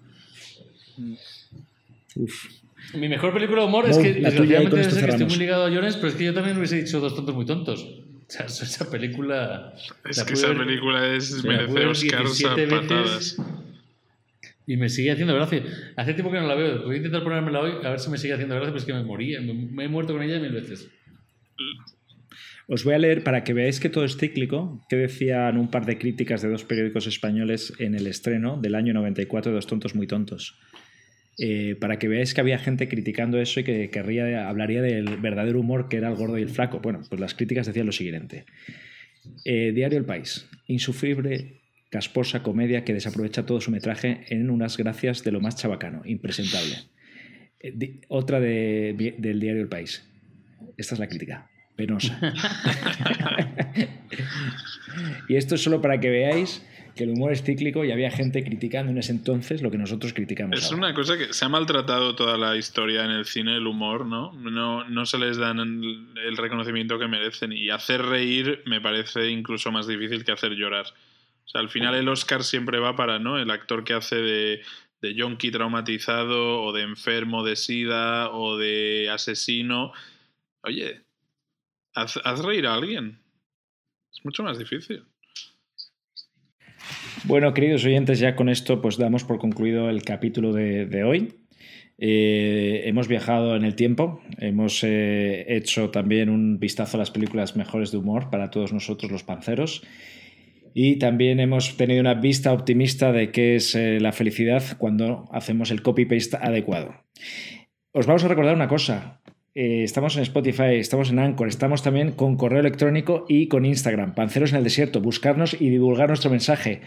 [2.94, 6.10] Mi mejor película de humor es que, desgraciadamente, que estoy muy ligado a Jones, pero
[6.10, 7.82] es que yo también hubiese dicho Dos tontos muy tontos.
[7.82, 9.74] O sea, esa película...
[10.10, 13.38] Es que esa película es, merece Oscars a patadas.
[14.66, 15.64] Y me sigue haciendo gracia.
[15.96, 16.84] Hace tiempo que no la veo.
[16.84, 18.94] Voy a intentar ponérmela hoy a ver si me sigue haciendo gracia, pero es que
[18.94, 19.42] me moría.
[19.42, 20.90] Me, he muerto con ella mil veces.
[22.68, 25.86] Os voy a leer para que veáis que todo es cíclico, que decían un par
[25.86, 29.96] de críticas de dos periódicos españoles en el estreno del año 94 de Dos tontos
[29.96, 30.58] muy tontos.
[31.40, 35.60] Eh, para que veáis que había gente criticando eso y que querría, hablaría del verdadero
[35.60, 36.80] humor que era el gordo y el flaco.
[36.80, 38.46] Bueno, pues las críticas decían lo siguiente.
[39.46, 40.48] Eh, Diario El País.
[40.68, 46.04] Insufrible, casposa comedia que desaprovecha todo su metraje en unas gracias de lo más chabacano,
[46.06, 46.76] impresentable.
[47.60, 50.08] Eh, otra del Diario El País.
[50.78, 51.50] Esta es la crítica.
[51.76, 52.20] Penosa.
[55.28, 56.62] y esto es solo para que veáis
[56.96, 60.14] que el humor es cíclico y había gente criticando en ese entonces lo que nosotros
[60.14, 60.58] criticamos.
[60.58, 64.06] Es una cosa que se ha maltratado toda la historia en el cine, el humor,
[64.06, 64.34] ¿no?
[64.34, 69.72] No, no se les dan el, reconocimiento que merecen y hacer reír me parece incluso
[69.72, 70.86] más difícil que hacer llorar.
[71.46, 73.40] O sea, al final el Oscar siempre va para, ¿no?
[73.40, 74.62] El actor que hace de,
[75.02, 79.94] de yonki traumatizado o de enfermo de sida o de asesino.
[80.62, 81.02] Oye,
[81.96, 83.20] haz reír a alguien.
[84.12, 85.06] Es mucho más difícil.
[87.26, 91.36] Bueno, queridos oyentes, ya con esto pues damos por concluido el capítulo de, hoy.
[91.98, 97.56] Eh, hemos viajado en el tiempo, hemos eh, hecho también un vistazo a las películas
[97.56, 99.84] mejores de humor para todos nosotros los panceros
[100.74, 105.72] y también hemos tenido una vista optimista de qué es eh, la felicidad cuando hacemos
[105.72, 106.94] el copy-paste adecuado.
[107.94, 109.22] Os vamos a recordar una cosa,
[109.56, 114.16] eh, estamos en Spotify, estamos en Anchor, estamos también con correo electrónico y con Instagram.
[114.16, 116.82] Panceros en el desierto, buscarnos y divulgar nuestro mensaje.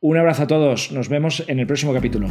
[0.00, 2.28] Un abrazo a todos, nos vemos en el próximo capítulo.